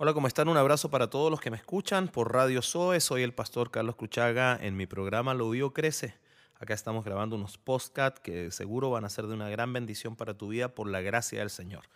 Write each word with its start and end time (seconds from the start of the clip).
Hola, 0.00 0.14
¿cómo 0.14 0.28
están? 0.28 0.46
Un 0.48 0.56
abrazo 0.56 0.92
para 0.92 1.10
todos 1.10 1.28
los 1.28 1.40
que 1.40 1.50
me 1.50 1.56
escuchan 1.56 2.06
por 2.06 2.32
Radio 2.32 2.62
Zoe. 2.62 3.00
Soy 3.00 3.24
el 3.24 3.34
pastor 3.34 3.72
Carlos 3.72 3.96
Cruchaga 3.96 4.56
en 4.62 4.76
mi 4.76 4.86
programa 4.86 5.34
Lo 5.34 5.50
Vivo 5.50 5.72
Crece. 5.72 6.14
Acá 6.60 6.72
estamos 6.72 7.04
grabando 7.04 7.34
unos 7.34 7.58
postcats 7.58 8.20
que 8.20 8.52
seguro 8.52 8.90
van 8.90 9.04
a 9.04 9.08
ser 9.08 9.26
de 9.26 9.34
una 9.34 9.50
gran 9.50 9.72
bendición 9.72 10.14
para 10.14 10.34
tu 10.34 10.46
vida 10.46 10.72
por 10.72 10.88
la 10.88 11.00
gracia 11.00 11.40
del 11.40 11.50
Señor. 11.50 11.88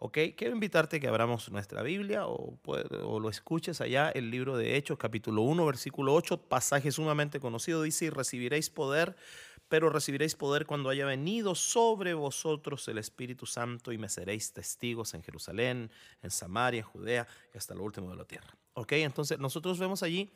¿Ok? 0.00 0.18
Quiero 0.36 0.54
invitarte 0.54 0.96
a 0.96 1.00
que 1.00 1.06
abramos 1.06 1.48
nuestra 1.52 1.82
Biblia 1.82 2.26
o, 2.26 2.58
o, 2.64 3.20
lo 3.20 3.30
escuches 3.30 3.80
allá, 3.80 4.10
el 4.10 4.32
libro 4.32 4.56
de 4.56 4.76
Hechos, 4.76 4.98
capítulo 4.98 5.42
1, 5.42 5.64
versículo 5.66 6.14
8, 6.14 6.48
pasaje 6.48 6.90
sumamente 6.90 7.38
conocido. 7.38 7.82
Dice, 7.82 8.06
y 8.06 8.10
recibiréis 8.10 8.70
poder 8.70 9.14
pero 9.68 9.90
recibiréis 9.90 10.34
poder 10.34 10.66
cuando 10.66 10.90
haya 10.90 11.06
venido 11.06 11.54
sobre 11.54 12.14
vosotros 12.14 12.86
el 12.88 12.98
Espíritu 12.98 13.46
Santo 13.46 13.92
y 13.92 13.98
me 13.98 14.08
seréis 14.08 14.52
testigos 14.52 15.14
en 15.14 15.22
Jerusalén, 15.22 15.90
en 16.22 16.30
Samaria, 16.30 16.80
en 16.80 16.86
Judea 16.86 17.26
y 17.52 17.58
hasta 17.58 17.74
lo 17.74 17.82
último 17.82 18.10
de 18.10 18.16
la 18.16 18.24
tierra. 18.24 18.56
¿Ok? 18.74 18.92
Entonces 18.92 19.38
nosotros 19.38 19.78
vemos 19.78 20.02
allí 20.02 20.30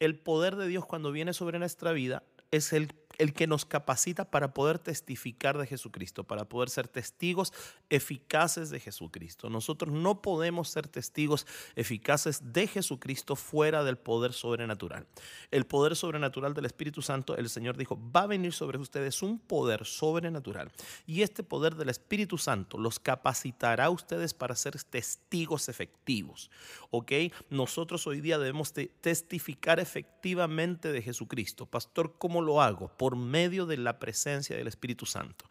el 0.00 0.18
poder 0.18 0.56
de 0.56 0.66
Dios 0.66 0.84
cuando 0.86 1.12
viene 1.12 1.32
sobre 1.32 1.58
nuestra 1.58 1.92
vida 1.92 2.24
es 2.50 2.72
el 2.72 2.92
el 3.18 3.32
que 3.32 3.46
nos 3.46 3.64
capacita 3.64 4.30
para 4.30 4.54
poder 4.54 4.78
testificar 4.78 5.58
de 5.58 5.66
Jesucristo, 5.66 6.24
para 6.24 6.48
poder 6.48 6.70
ser 6.70 6.88
testigos 6.88 7.52
eficaces 7.90 8.70
de 8.70 8.80
Jesucristo. 8.80 9.50
Nosotros 9.50 9.92
no 9.92 10.22
podemos 10.22 10.68
ser 10.68 10.88
testigos 10.88 11.46
eficaces 11.76 12.52
de 12.52 12.66
Jesucristo 12.66 13.36
fuera 13.36 13.84
del 13.84 13.98
poder 13.98 14.32
sobrenatural. 14.32 15.06
El 15.50 15.66
poder 15.66 15.96
sobrenatural 15.96 16.54
del 16.54 16.66
Espíritu 16.66 17.02
Santo, 17.02 17.36
el 17.36 17.48
Señor 17.48 17.76
dijo, 17.76 18.00
va 18.14 18.22
a 18.22 18.26
venir 18.26 18.52
sobre 18.52 18.78
ustedes 18.78 19.22
un 19.22 19.38
poder 19.38 19.84
sobrenatural. 19.84 20.70
Y 21.06 21.22
este 21.22 21.42
poder 21.42 21.76
del 21.76 21.88
Espíritu 21.88 22.38
Santo 22.38 22.78
los 22.78 22.98
capacitará 22.98 23.86
a 23.86 23.90
ustedes 23.90 24.34
para 24.34 24.56
ser 24.56 24.82
testigos 24.82 25.68
efectivos. 25.68 26.50
¿Ok? 26.90 27.12
Nosotros 27.50 28.06
hoy 28.06 28.20
día 28.20 28.38
debemos 28.38 28.72
testificar 28.72 29.80
efectivamente 29.80 30.92
de 30.92 31.02
Jesucristo. 31.02 31.66
Pastor, 31.66 32.14
¿cómo 32.18 32.42
lo 32.42 32.60
hago? 32.60 32.88
Por 33.04 33.16
medio 33.16 33.66
de 33.66 33.76
la 33.76 33.98
presencia 33.98 34.56
del 34.56 34.66
Espíritu 34.66 35.04
Santo. 35.04 35.44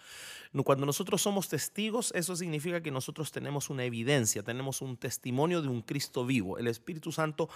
Cuando 0.64 0.88
nosotros 0.88 1.22
somos 1.22 1.50
testigos, 1.50 2.12
eso 2.16 2.36
significa 2.36 2.82
que 2.82 2.90
nosotros 2.90 3.32
tenemos 3.32 3.70
una 3.70 3.84
evidencia, 3.86 4.42
tenemos 4.42 4.82
un 4.82 4.98
testimonio 4.98 5.62
de 5.62 5.68
un 5.68 5.84
Cristo 5.84 6.26
vivo. 6.26 6.58
El 6.58 6.66
Espíritu 6.66 7.12
Santo, 7.12 7.50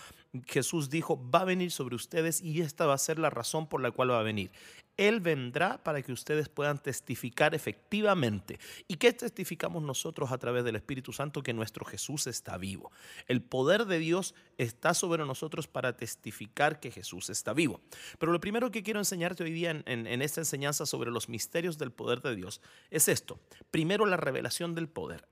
Jesús 0.45 0.91
dijo, 0.91 1.19
va 1.31 1.39
a 1.39 1.45
venir 1.45 1.71
sobre 1.71 1.95
ustedes 1.95 2.41
y 2.41 2.61
esta 2.61 2.85
va 2.85 2.93
a 2.93 2.99
ser 2.99 3.17
la 3.17 3.31
razón 3.31 3.67
por 3.67 3.81
la 3.81 3.89
cual 3.89 4.11
va 4.11 4.19
a 4.19 4.23
venir. 4.23 4.51
Él 4.97 5.21
vendrá 5.21 5.83
para 5.83 6.01
que 6.01 6.11
ustedes 6.11 6.49
puedan 6.49 6.81
testificar 6.81 7.55
efectivamente. 7.55 8.59
¿Y 8.87 8.95
qué 8.95 9.13
testificamos 9.13 9.83
nosotros 9.83 10.31
a 10.31 10.37
través 10.37 10.63
del 10.63 10.75
Espíritu 10.75 11.13
Santo? 11.13 11.43
Que 11.43 11.53
nuestro 11.53 11.85
Jesús 11.85 12.27
está 12.27 12.57
vivo. 12.57 12.91
El 13.27 13.41
poder 13.41 13.85
de 13.85 13.99
Dios 13.99 14.33
está 14.57 14.93
sobre 14.93 15.25
nosotros 15.25 15.67
para 15.67 15.95
testificar 15.95 16.79
que 16.79 16.91
Jesús 16.91 17.29
está 17.29 17.53
vivo. 17.53 17.79
Pero 18.17 18.31
lo 18.31 18.39
primero 18.39 18.71
que 18.71 18.83
quiero 18.83 18.99
enseñarte 18.99 19.43
hoy 19.43 19.51
día 19.51 19.83
en, 19.85 20.21
esta 20.21 20.41
enseñanza 20.41 20.85
sobre 20.85 21.11
los 21.11 21.29
misterios 21.29 21.77
del 21.77 21.91
poder 21.91 22.21
de 22.21 22.35
Dios 22.35 22.61
es 22.89 23.07
esto. 23.07 23.39
Primero 23.71 24.05
la 24.05 24.17
revelación 24.17 24.73
del 24.75 24.89
poder. 24.89 25.27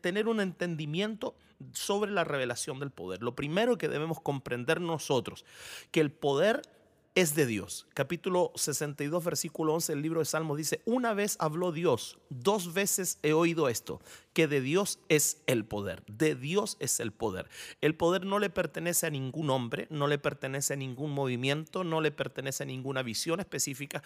tener 0.00 0.28
un 0.28 0.40
entendimiento 0.40 1.34
sobre 1.72 2.10
la 2.10 2.24
revelación 2.24 2.80
del 2.80 2.90
poder. 2.90 3.22
Lo 3.22 3.34
primero 3.34 3.78
que 3.78 3.88
debemos 3.88 4.20
comprender 4.20 4.80
nosotros, 4.80 5.44
que 5.90 6.00
el 6.00 6.10
poder 6.10 6.62
es 7.16 7.34
de 7.34 7.46
Dios. 7.46 7.86
Capítulo 7.94 8.52
62, 8.56 9.24
versículo 9.24 9.72
11 9.72 9.94
el 9.94 10.02
libro 10.02 10.20
de 10.20 10.26
Salmos 10.26 10.58
dice, 10.58 10.82
una 10.84 11.14
vez 11.14 11.38
habló 11.40 11.72
Dios, 11.72 12.18
dos 12.28 12.74
veces 12.74 13.18
he 13.22 13.32
oído 13.32 13.70
esto, 13.70 14.02
que 14.34 14.46
de 14.46 14.60
Dios 14.60 15.00
es 15.08 15.42
el 15.46 15.64
poder, 15.64 16.04
de 16.06 16.34
Dios 16.34 16.76
es 16.78 17.00
el 17.00 17.12
poder. 17.12 17.48
El 17.80 17.94
poder 17.94 18.26
no 18.26 18.38
le 18.38 18.50
pertenece 18.50 19.06
a 19.06 19.10
ningún 19.10 19.48
hombre, 19.48 19.86
no 19.88 20.08
le 20.08 20.18
pertenece 20.18 20.74
a 20.74 20.76
ningún 20.76 21.12
movimiento, 21.12 21.84
no 21.84 22.02
le 22.02 22.10
pertenece 22.10 22.64
a 22.64 22.66
ninguna 22.66 23.02
visión 23.02 23.40
específica, 23.40 24.02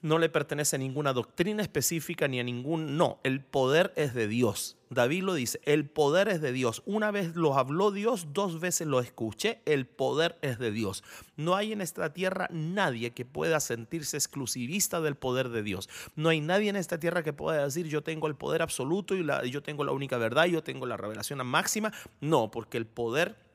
no 0.00 0.20
le 0.20 0.28
pertenece 0.28 0.76
a 0.76 0.78
ninguna 0.78 1.12
doctrina 1.12 1.64
específica 1.64 2.28
ni 2.28 2.38
a 2.38 2.44
ningún... 2.44 2.96
No, 2.96 3.18
el 3.24 3.42
poder 3.44 3.92
es 3.96 4.14
de 4.14 4.28
Dios. 4.28 4.75
David 4.88 5.22
lo 5.24 5.34
dice, 5.34 5.60
el 5.64 5.88
poder 5.88 6.28
es 6.28 6.40
de 6.40 6.52
Dios. 6.52 6.82
Una 6.86 7.10
vez 7.10 7.34
lo 7.34 7.56
habló 7.56 7.90
Dios, 7.90 8.28
dos 8.32 8.60
veces 8.60 8.86
lo 8.86 9.00
escuché, 9.00 9.60
el 9.66 9.86
poder 9.86 10.38
es 10.42 10.58
de 10.58 10.70
Dios. 10.70 11.02
No 11.36 11.56
hay 11.56 11.72
en 11.72 11.80
esta 11.80 12.12
tierra 12.12 12.48
nadie 12.52 13.12
que 13.12 13.24
pueda 13.24 13.60
sentirse 13.60 14.16
exclusivista 14.16 15.00
del 15.00 15.16
poder 15.16 15.48
de 15.48 15.62
Dios. 15.62 15.88
No 16.14 16.28
hay 16.28 16.40
nadie 16.40 16.70
en 16.70 16.76
esta 16.76 17.00
tierra 17.00 17.22
que 17.22 17.32
pueda 17.32 17.64
decir 17.64 17.88
yo 17.88 18.02
tengo 18.02 18.26
el 18.26 18.36
poder 18.36 18.62
absoluto 18.62 19.14
y 19.14 19.50
yo 19.50 19.62
tengo 19.62 19.84
la 19.84 19.92
única 19.92 20.18
verdad, 20.18 20.46
yo 20.46 20.62
tengo 20.62 20.86
la 20.86 20.96
revelación 20.96 21.44
máxima. 21.46 21.92
No, 22.20 22.50
porque 22.50 22.78
el 22.78 22.86
poder 22.86 23.45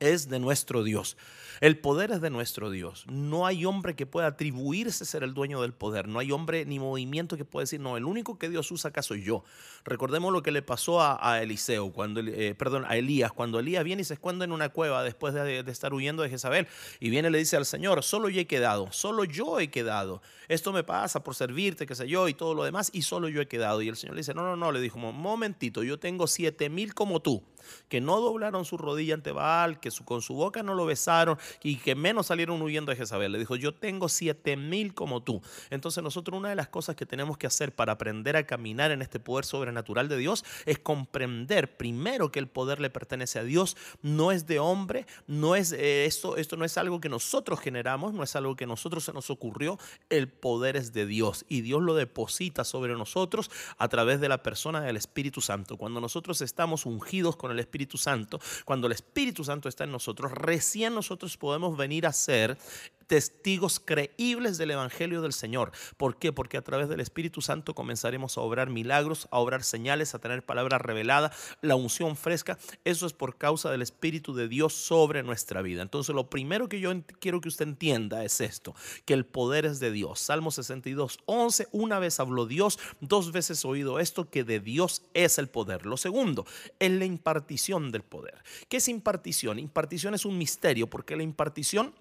es 0.00 0.28
de 0.28 0.38
nuestro 0.38 0.82
Dios. 0.82 1.16
El 1.60 1.78
poder 1.78 2.10
es 2.10 2.20
de 2.20 2.28
nuestro 2.28 2.70
Dios. 2.70 3.06
No 3.08 3.46
hay 3.46 3.64
hombre 3.64 3.96
que 3.96 4.04
pueda 4.04 4.26
atribuirse 4.26 5.06
ser 5.06 5.22
el 5.22 5.32
dueño 5.32 5.62
del 5.62 5.72
poder. 5.72 6.06
No 6.06 6.18
hay 6.18 6.30
hombre 6.30 6.66
ni 6.66 6.78
movimiento 6.78 7.38
que 7.38 7.46
pueda 7.46 7.62
decir, 7.62 7.80
no, 7.80 7.96
el 7.96 8.04
único 8.04 8.38
que 8.38 8.50
Dios 8.50 8.70
usa 8.70 8.90
acá 8.90 9.02
soy 9.02 9.22
yo. 9.22 9.42
Recordemos 9.84 10.32
lo 10.32 10.42
que 10.42 10.50
le 10.50 10.60
pasó 10.60 11.00
a, 11.00 11.42
Eliseo, 11.42 11.92
cuando, 11.92 12.20
eh, 12.20 12.54
perdón, 12.54 12.84
a 12.86 12.96
Elías, 12.96 13.32
cuando 13.32 13.58
Elías 13.58 13.84
viene 13.84 14.02
y 14.02 14.04
se 14.04 14.14
esconde 14.14 14.44
en 14.44 14.52
una 14.52 14.68
cueva 14.68 15.02
después 15.02 15.32
de, 15.32 15.60
estar 15.60 15.94
huyendo 15.94 16.22
de 16.22 16.28
Jezabel. 16.28 16.68
Y 17.00 17.08
viene 17.08 17.28
y 17.28 17.32
le 17.32 17.38
dice 17.38 17.56
al 17.56 17.64
Señor, 17.64 18.02
solo 18.02 18.28
yo 18.28 18.40
he 18.40 18.46
quedado, 18.46 18.92
solo 18.92 19.24
yo 19.24 19.58
he 19.58 19.70
quedado. 19.70 20.20
Esto 20.48 20.72
me 20.72 20.84
pasa 20.84 21.22
por 21.22 21.34
servirte, 21.34 21.86
qué 21.86 21.94
sé 21.94 22.06
yo, 22.06 22.28
y 22.28 22.34
todo 22.34 22.54
lo 22.54 22.64
demás, 22.64 22.90
y 22.92 23.02
solo 23.02 23.28
yo 23.28 23.40
he 23.40 23.48
quedado. 23.48 23.80
Y 23.80 23.88
el 23.88 23.96
Señor 23.96 24.14
le 24.14 24.20
dice, 24.20 24.34
no, 24.34 24.42
no, 24.42 24.56
no, 24.56 24.72
le 24.72 24.80
dijo, 24.80 24.98
momentito, 24.98 25.82
yo 25.82 25.98
tengo 25.98 26.26
siete 26.26 26.68
mil 26.68 26.94
como 26.94 27.20
tú 27.20 27.42
que 27.88 28.00
no 28.00 28.20
doblaron 28.20 28.64
su 28.64 28.78
rodilla 28.78 29.14
ante 29.14 29.32
Baal, 29.32 29.80
que 29.90 30.04
con 30.04 30.22
su 30.22 30.34
boca 30.34 30.62
no 30.62 30.74
lo 30.74 30.86
besaron 30.86 31.38
y 31.62 31.76
que 31.76 31.94
menos 31.94 32.26
salieron 32.26 32.60
huyendo 32.60 32.90
de 32.90 32.96
Jezabel. 32.96 33.32
Le 33.32 33.38
dijo, 33.38 33.56
yo 33.56 33.74
tengo 33.74 34.08
siete 34.08 34.56
mil 34.56 34.94
como 34.94 35.22
tú. 35.22 35.42
Entonces 35.70 36.02
nosotros 36.02 36.38
una 36.38 36.48
de 36.48 36.56
las 36.56 36.68
cosas 36.68 36.96
que 36.96 37.06
tenemos 37.06 37.38
que 37.38 37.46
hacer 37.46 37.74
para 37.74 37.92
aprender 37.92 38.36
a 38.36 38.46
caminar 38.46 38.90
en 38.90 39.02
este 39.02 39.20
poder 39.20 39.44
sobrenatural 39.44 40.08
de 40.08 40.16
Dios 40.16 40.44
es 40.64 40.78
comprender 40.78 41.76
primero 41.76 42.32
que 42.32 42.38
el 42.38 42.48
poder 42.48 42.80
le 42.80 42.90
pertenece 42.90 43.38
a 43.38 43.44
Dios, 43.44 43.76
no 44.02 44.32
es 44.32 44.46
de 44.46 44.58
hombre, 44.58 45.06
no 45.26 45.56
es 45.56 45.72
eh, 45.72 46.06
esto, 46.06 46.36
esto 46.36 46.56
no 46.56 46.64
es 46.64 46.76
algo 46.78 47.00
que 47.00 47.08
nosotros 47.08 47.60
generamos, 47.60 48.12
no 48.12 48.22
es 48.22 48.34
algo 48.36 48.56
que 48.56 48.66
nosotros 48.66 49.04
se 49.04 49.12
nos 49.12 49.30
ocurrió, 49.30 49.78
el 50.10 50.28
poder 50.28 50.76
es 50.76 50.92
de 50.92 51.06
Dios 51.06 51.44
y 51.48 51.60
Dios 51.60 51.82
lo 51.82 51.94
deposita 51.94 52.64
sobre 52.64 52.94
nosotros 52.94 53.50
a 53.78 53.88
través 53.88 54.20
de 54.20 54.28
la 54.28 54.42
persona 54.42 54.80
del 54.80 54.96
Espíritu 54.96 55.40
Santo. 55.40 55.76
Cuando 55.76 56.00
nosotros 56.00 56.40
estamos 56.40 56.86
ungidos 56.86 57.36
con 57.36 57.50
el 57.50 57.58
Espíritu 57.58 57.98
Santo, 57.98 58.40
cuando 58.64 58.86
el 58.86 58.92
Espíritu 58.92 59.44
Santo 59.44 59.68
está 59.68 59.75
en 59.84 59.92
nosotros, 59.92 60.32
recién 60.32 60.94
nosotros 60.94 61.36
podemos 61.36 61.76
venir 61.76 62.06
a 62.06 62.12
ser 62.12 62.56
testigos 63.06 63.80
creíbles 63.80 64.58
del 64.58 64.72
Evangelio 64.72 65.22
del 65.22 65.32
Señor. 65.32 65.72
¿Por 65.96 66.18
qué? 66.18 66.32
Porque 66.32 66.56
a 66.56 66.62
través 66.62 66.88
del 66.88 67.00
Espíritu 67.00 67.40
Santo 67.40 67.74
comenzaremos 67.74 68.36
a 68.36 68.40
obrar 68.40 68.70
milagros, 68.70 69.28
a 69.30 69.38
obrar 69.38 69.62
señales, 69.62 70.14
a 70.14 70.18
tener 70.18 70.44
palabra 70.44 70.78
revelada, 70.78 71.32
la 71.62 71.76
unción 71.76 72.16
fresca. 72.16 72.58
Eso 72.84 73.06
es 73.06 73.12
por 73.12 73.36
causa 73.36 73.70
del 73.70 73.82
Espíritu 73.82 74.34
de 74.34 74.48
Dios 74.48 74.74
sobre 74.74 75.22
nuestra 75.22 75.62
vida. 75.62 75.82
Entonces 75.82 76.14
lo 76.14 76.28
primero 76.30 76.68
que 76.68 76.80
yo 76.80 76.92
quiero 77.20 77.40
que 77.40 77.48
usted 77.48 77.66
entienda 77.66 78.24
es 78.24 78.40
esto, 78.40 78.74
que 79.04 79.14
el 79.14 79.24
poder 79.24 79.66
es 79.66 79.80
de 79.80 79.90
Dios. 79.90 80.20
Salmo 80.20 80.50
62, 80.50 81.18
11, 81.26 81.68
una 81.72 81.98
vez 81.98 82.20
habló 82.20 82.46
Dios, 82.46 82.78
dos 83.00 83.32
veces 83.32 83.64
oído 83.64 84.00
esto, 84.00 84.30
que 84.30 84.44
de 84.44 84.60
Dios 84.60 85.02
es 85.14 85.38
el 85.38 85.48
poder. 85.48 85.86
Lo 85.86 85.96
segundo, 85.96 86.46
es 86.78 86.90
la 86.90 87.04
impartición 87.04 87.92
del 87.92 88.02
poder. 88.02 88.42
¿Qué 88.68 88.78
es 88.78 88.88
impartición? 88.88 89.58
Impartición 89.58 90.14
es 90.14 90.24
un 90.24 90.38
misterio 90.38 90.88
porque 90.88 91.16
la 91.16 91.22
impartición 91.22 91.94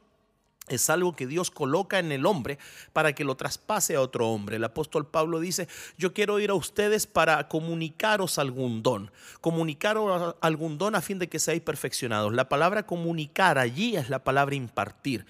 es 0.67 0.89
algo 0.89 1.15
que 1.15 1.27
Dios 1.27 1.51
coloca 1.51 1.99
en 1.99 2.11
el 2.11 2.25
hombre 2.25 2.57
para 2.93 3.13
que 3.13 3.23
lo 3.23 3.35
traspase 3.35 3.95
a 3.95 4.01
otro 4.01 4.29
hombre. 4.29 4.55
El 4.55 4.63
apóstol 4.63 5.07
Pablo 5.07 5.39
dice, 5.39 5.67
yo 5.97 6.13
quiero 6.13 6.39
ir 6.39 6.49
a 6.49 6.55
ustedes 6.55 7.05
para 7.07 7.47
comunicaros 7.47 8.39
algún 8.39 8.81
don, 8.81 9.12
comunicaros 9.41 10.35
algún 10.41 10.77
don 10.77 10.95
a 10.95 11.01
fin 11.01 11.19
de 11.19 11.29
que 11.29 11.39
seáis 11.39 11.62
perfeccionados. 11.62 12.33
La 12.33 12.50
palabra 12.50 12.85
comunicar 12.85 13.57
allí 13.57 13.95
es 13.95 14.09
la 14.09 14.23
palabra 14.23 14.56
impartir. 14.56 15.25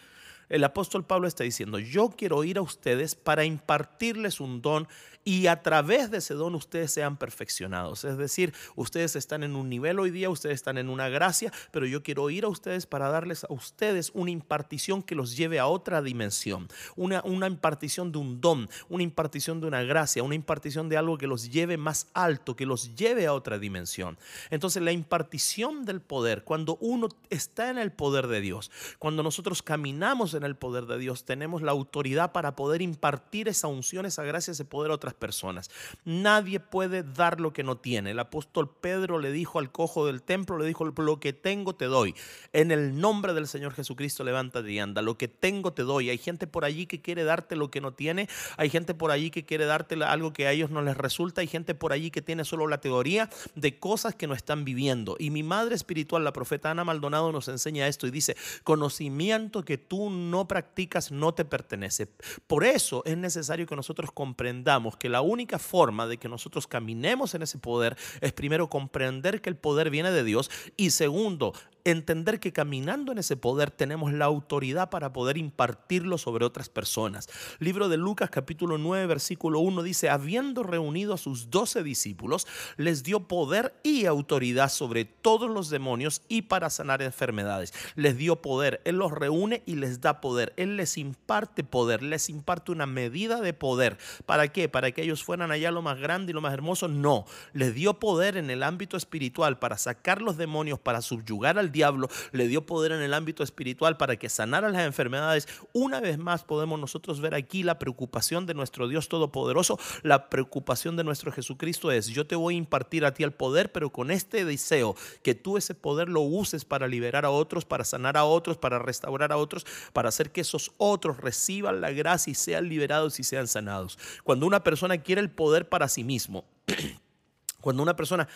El 0.48 0.64
apóstol 0.64 1.04
Pablo 1.04 1.28
está 1.28 1.44
diciendo, 1.44 1.80
yo 1.80 2.10
quiero 2.12 2.44
ir 2.44 2.58
a 2.58 2.62
ustedes 2.62 3.16
para 3.16 3.46
impartirles 3.46 4.40
un 4.40 4.62
don 4.62 4.88
y 5.28 5.48
a 5.48 5.64
través 5.64 6.12
de 6.12 6.20
ese 6.20 6.36
don 6.36 6.54
ustedes 6.54 6.92
sean 6.92 7.18
perfeccionados. 7.18 8.04
Es 8.06 8.16
decir, 8.16 8.54
ustedes 8.76 9.16
están 9.16 9.44
en 9.44 9.56
un 9.56 9.68
nivel 9.68 10.00
hoy 10.00 10.12
día, 10.12 10.30
ustedes 10.30 10.54
están 10.54 10.78
en 10.78 10.88
una 10.88 11.10
gracia, 11.10 11.52
pero 11.72 11.88
yo 11.88 12.04
quiero 12.04 12.30
ir 12.30 12.46
a 12.46 12.48
ustedes 12.48 12.86
para 12.86 13.10
darles 13.10 13.44
a 13.44 13.52
ustedes 13.52 14.12
una 14.14 14.30
impartición 14.30 15.02
que 15.02 15.16
los 15.16 15.36
lleve 15.36 15.58
a 15.58 15.66
otra 15.66 16.04
dimensión, 16.04 16.68
una, 16.96 17.24
una 17.26 17.48
impartición 17.48 18.12
de 18.12 18.20
un 18.20 18.40
don, 18.40 18.70
una 18.88 19.02
impartición 19.02 19.60
de 19.60 19.68
una 19.68 19.82
gracia, 19.82 20.22
una 20.22 20.36
impartición 20.36 20.90
de 20.90 20.98
algo 20.98 21.18
que 21.18 21.26
los 21.26 21.50
lleve 21.50 21.78
más 21.78 22.08
alto, 22.14 22.56
que 22.56 22.68
los 22.68 22.96
lleve 22.96 23.26
a 23.26 23.34
otra 23.34 23.58
dimensión. 23.58 24.20
Entonces 24.52 24.84
la 24.84 24.92
impartición 24.92 25.86
del 25.86 26.02
poder, 26.02 26.44
cuando 26.44 26.78
uno 26.80 27.10
está 27.32 27.72
en 27.72 27.80
el 27.80 27.92
poder 27.92 28.28
de 28.28 28.42
Dios, 28.42 28.70
cuando 29.00 29.24
nosotros 29.24 29.64
caminamos 29.64 30.36
en 30.36 30.44
el 30.44 30.56
poder 30.56 30.86
de 30.86 31.00
Dios, 31.00 31.26
tenemos 31.26 31.64
la 31.64 31.72
autoridad 31.72 32.32
para 32.32 32.56
poder 32.56 32.84
impartir 32.84 33.48
esa 33.48 33.68
unción, 33.68 34.06
esa 34.06 34.22
gracia, 34.24 34.52
ese 34.52 34.66
poder 34.66 34.92
a 34.92 34.94
otras 34.94 35.15
personas. 35.16 35.72
Nadie 36.04 36.60
puede 36.60 37.04
dar 37.04 37.40
lo 37.40 37.54
que 37.54 37.64
no 37.64 37.78
tiene. 37.78 38.12
El 38.12 38.20
apóstol 38.20 38.70
Pedro 38.70 39.20
le 39.20 39.32
dijo 39.32 39.60
al 39.60 39.72
cojo 39.72 40.06
del 40.06 40.22
templo, 40.22 40.58
le 40.58 40.66
dijo, 40.66 40.86
lo 40.86 41.20
que 41.20 41.34
tengo 41.34 41.76
te 41.76 41.86
doy. 41.86 42.16
En 42.54 42.72
el 42.72 43.00
nombre 43.00 43.34
del 43.34 43.48
Señor 43.48 43.74
Jesucristo, 43.74 44.24
levántate 44.24 44.72
y 44.72 44.80
anda. 44.80 45.02
Lo 45.02 45.18
que 45.18 45.28
tengo 45.28 45.74
te 45.74 45.84
doy. 45.84 46.10
Hay 46.10 46.18
gente 46.18 46.48
por 46.48 46.66
allí 46.66 46.86
que 46.86 47.02
quiere 47.02 47.24
darte 47.24 47.56
lo 47.56 47.72
que 47.72 47.82
no 47.82 47.94
tiene. 47.94 48.28
Hay 48.58 48.70
gente 48.70 48.94
por 48.94 49.12
allí 49.12 49.32
que 49.32 49.46
quiere 49.46 49.66
darte 49.66 49.96
algo 50.04 50.34
que 50.34 50.48
a 50.48 50.52
ellos 50.52 50.70
no 50.70 50.82
les 50.82 50.98
resulta. 50.98 51.42
Hay 51.42 51.48
gente 51.48 51.76
por 51.76 51.94
allí 51.94 52.12
que 52.12 52.22
tiene 52.22 52.46
solo 52.46 52.68
la 52.68 52.82
teoría 52.82 53.30
de 53.56 53.80
cosas 53.80 54.16
que 54.16 54.28
no 54.28 54.34
están 54.34 54.66
viviendo. 54.66 55.16
Y 55.20 55.30
mi 55.30 55.44
madre 55.44 55.76
espiritual, 55.76 56.24
la 56.24 56.34
profeta 56.34 56.72
Ana 56.72 56.84
Maldonado, 56.84 57.32
nos 57.32 57.48
enseña 57.48 57.88
esto 57.88 58.08
y 58.08 58.12
dice, 58.12 58.36
conocimiento 58.64 59.64
que 59.64 59.78
tú 59.78 60.10
no 60.10 60.48
practicas 60.48 61.12
no 61.12 61.34
te 61.34 61.46
pertenece. 61.46 62.08
Por 62.48 62.64
eso 62.64 63.04
es 63.06 63.18
necesario 63.18 63.66
que 63.66 63.76
nosotros 63.76 64.12
comprendamos 64.12 64.98
que 64.98 65.05
la 65.10 65.22
única 65.22 65.60
forma 65.60 66.08
de 66.08 66.18
que 66.18 66.30
nosotros 66.30 66.68
caminemos 66.68 67.34
en 67.36 67.42
ese 67.42 67.58
poder 67.58 67.98
es 68.22 68.34
primero 68.34 68.70
comprender 68.70 69.42
que 69.42 69.50
el 69.50 69.56
poder 69.56 69.90
viene 69.90 70.12
de 70.12 70.24
Dios 70.24 70.50
y 70.78 70.92
segundo, 70.92 71.54
entender 71.86 72.40
que 72.40 72.52
caminando 72.52 73.12
en 73.12 73.20
ese 73.20 73.38
poder 73.38 73.70
tenemos 73.70 74.12
la 74.12 74.26
autoridad 74.26 74.90
para 74.90 75.14
poder 75.14 75.38
impartirlo 75.38 76.18
sobre 76.18 76.44
otras 76.44 76.68
personas. 76.68 77.30
Libro 77.60 77.90
de 77.90 77.98
Lucas 77.98 78.32
capítulo 78.32 78.80
9 78.80 79.06
versículo 79.06 79.60
1 79.60 79.84
dice, 79.84 80.10
habiendo 80.10 80.64
reunido 80.64 81.14
a 81.14 81.20
sus 81.20 81.52
doce 81.52 81.84
discípulos, 81.84 82.48
les 82.78 83.04
dio 83.04 83.28
poder 83.28 83.76
y 83.84 84.06
autoridad 84.06 84.70
sobre 84.70 85.06
todos 85.06 85.50
los 85.50 85.70
demonios 85.70 86.24
y 86.28 86.44
para 86.44 86.72
sanar 86.72 87.04
enfermedades. 87.04 87.72
Les 87.96 88.18
dio 88.18 88.42
poder, 88.42 88.82
Él 88.84 88.96
los 88.96 89.12
reúne 89.12 89.62
y 89.68 89.76
les 89.76 90.02
da 90.02 90.22
poder, 90.22 90.54
Él 90.58 90.78
les 90.78 90.98
imparte 90.98 91.64
poder, 91.64 92.02
les 92.02 92.30
imparte 92.30 92.72
una 92.72 92.88
medida 92.88 93.42
de 93.42 93.54
poder. 93.54 93.98
¿Para 94.26 94.48
qué? 94.48 94.70
¿Para 94.70 94.92
que 94.92 95.04
ellos 95.04 95.24
fueran 95.24 95.52
allá 95.52 95.70
lo 95.70 95.84
más 95.84 96.00
grande 96.00 96.32
y 96.32 96.34
lo 96.34 96.42
más 96.42 96.54
hermoso? 96.54 96.88
No, 96.88 97.26
les 97.54 97.76
dio 97.76 98.00
poder 98.00 98.38
en 98.38 98.50
el 98.50 98.64
ámbito 98.64 98.98
espiritual 98.98 99.60
para 99.60 99.78
sacar 99.78 100.24
los 100.24 100.38
demonios, 100.38 100.80
para 100.80 101.04
subyugar 101.04 101.60
al 101.60 101.75
diablo, 101.76 102.10
le 102.32 102.48
dio 102.48 102.66
poder 102.66 102.94
en 102.94 103.02
el 103.02 103.14
ámbito 103.14 103.44
espiritual 103.44 103.98
para 103.98 104.16
que 104.16 104.30
sanara 104.30 104.70
las 104.70 104.86
enfermedades. 104.86 105.48
Una 105.74 106.00
vez 106.00 106.18
más 106.18 106.44
podemos 106.44 106.80
nosotros 106.80 107.20
ver 107.20 107.36
aquí 107.36 107.62
la 107.62 107.78
preocupación 107.78 108.46
de 108.46 108.54
nuestro 108.54 108.88
Dios 108.88 109.10
Todopoderoso. 109.10 109.78
La 110.02 110.30
preocupación 110.30 110.96
de 110.96 111.04
nuestro 111.04 111.32
Jesucristo 111.32 111.92
es, 111.92 112.08
yo 112.08 112.26
te 112.26 112.36
voy 112.36 112.56
a 112.56 112.58
impartir 112.58 113.06
a 113.06 113.14
ti 113.14 113.24
el 113.24 113.34
poder, 113.34 113.72
pero 113.72 113.92
con 113.92 114.10
este 114.10 114.46
deseo, 114.46 114.96
que 115.22 115.36
tú 115.36 115.58
ese 115.58 115.76
poder 115.76 116.08
lo 116.10 116.22
uses 116.22 116.66
para 116.66 116.88
liberar 116.88 117.26
a 117.26 117.30
otros, 117.30 117.66
para 117.66 117.84
sanar 117.84 118.18
a 118.18 118.24
otros, 118.24 118.58
para 118.58 118.80
restaurar 118.80 119.32
a 119.32 119.38
otros, 119.38 119.66
para 119.94 120.10
hacer 120.10 120.32
que 120.32 120.42
esos 120.42 120.72
otros 120.78 121.18
reciban 121.18 121.82
la 121.82 121.92
gracia 121.92 122.32
y 122.32 122.36
sean 122.36 122.70
liberados 122.70 123.20
y 123.20 123.24
sean 123.24 123.48
sanados. 123.48 124.00
Cuando 124.24 124.48
una 124.48 124.64
persona 124.64 124.98
quiere 124.98 125.22
el 125.22 125.30
poder 125.30 125.68
para 125.68 125.90
sí 125.90 126.04
mismo, 126.04 126.46
cuando 127.62 127.84
una 127.84 127.96
persona 127.96 128.28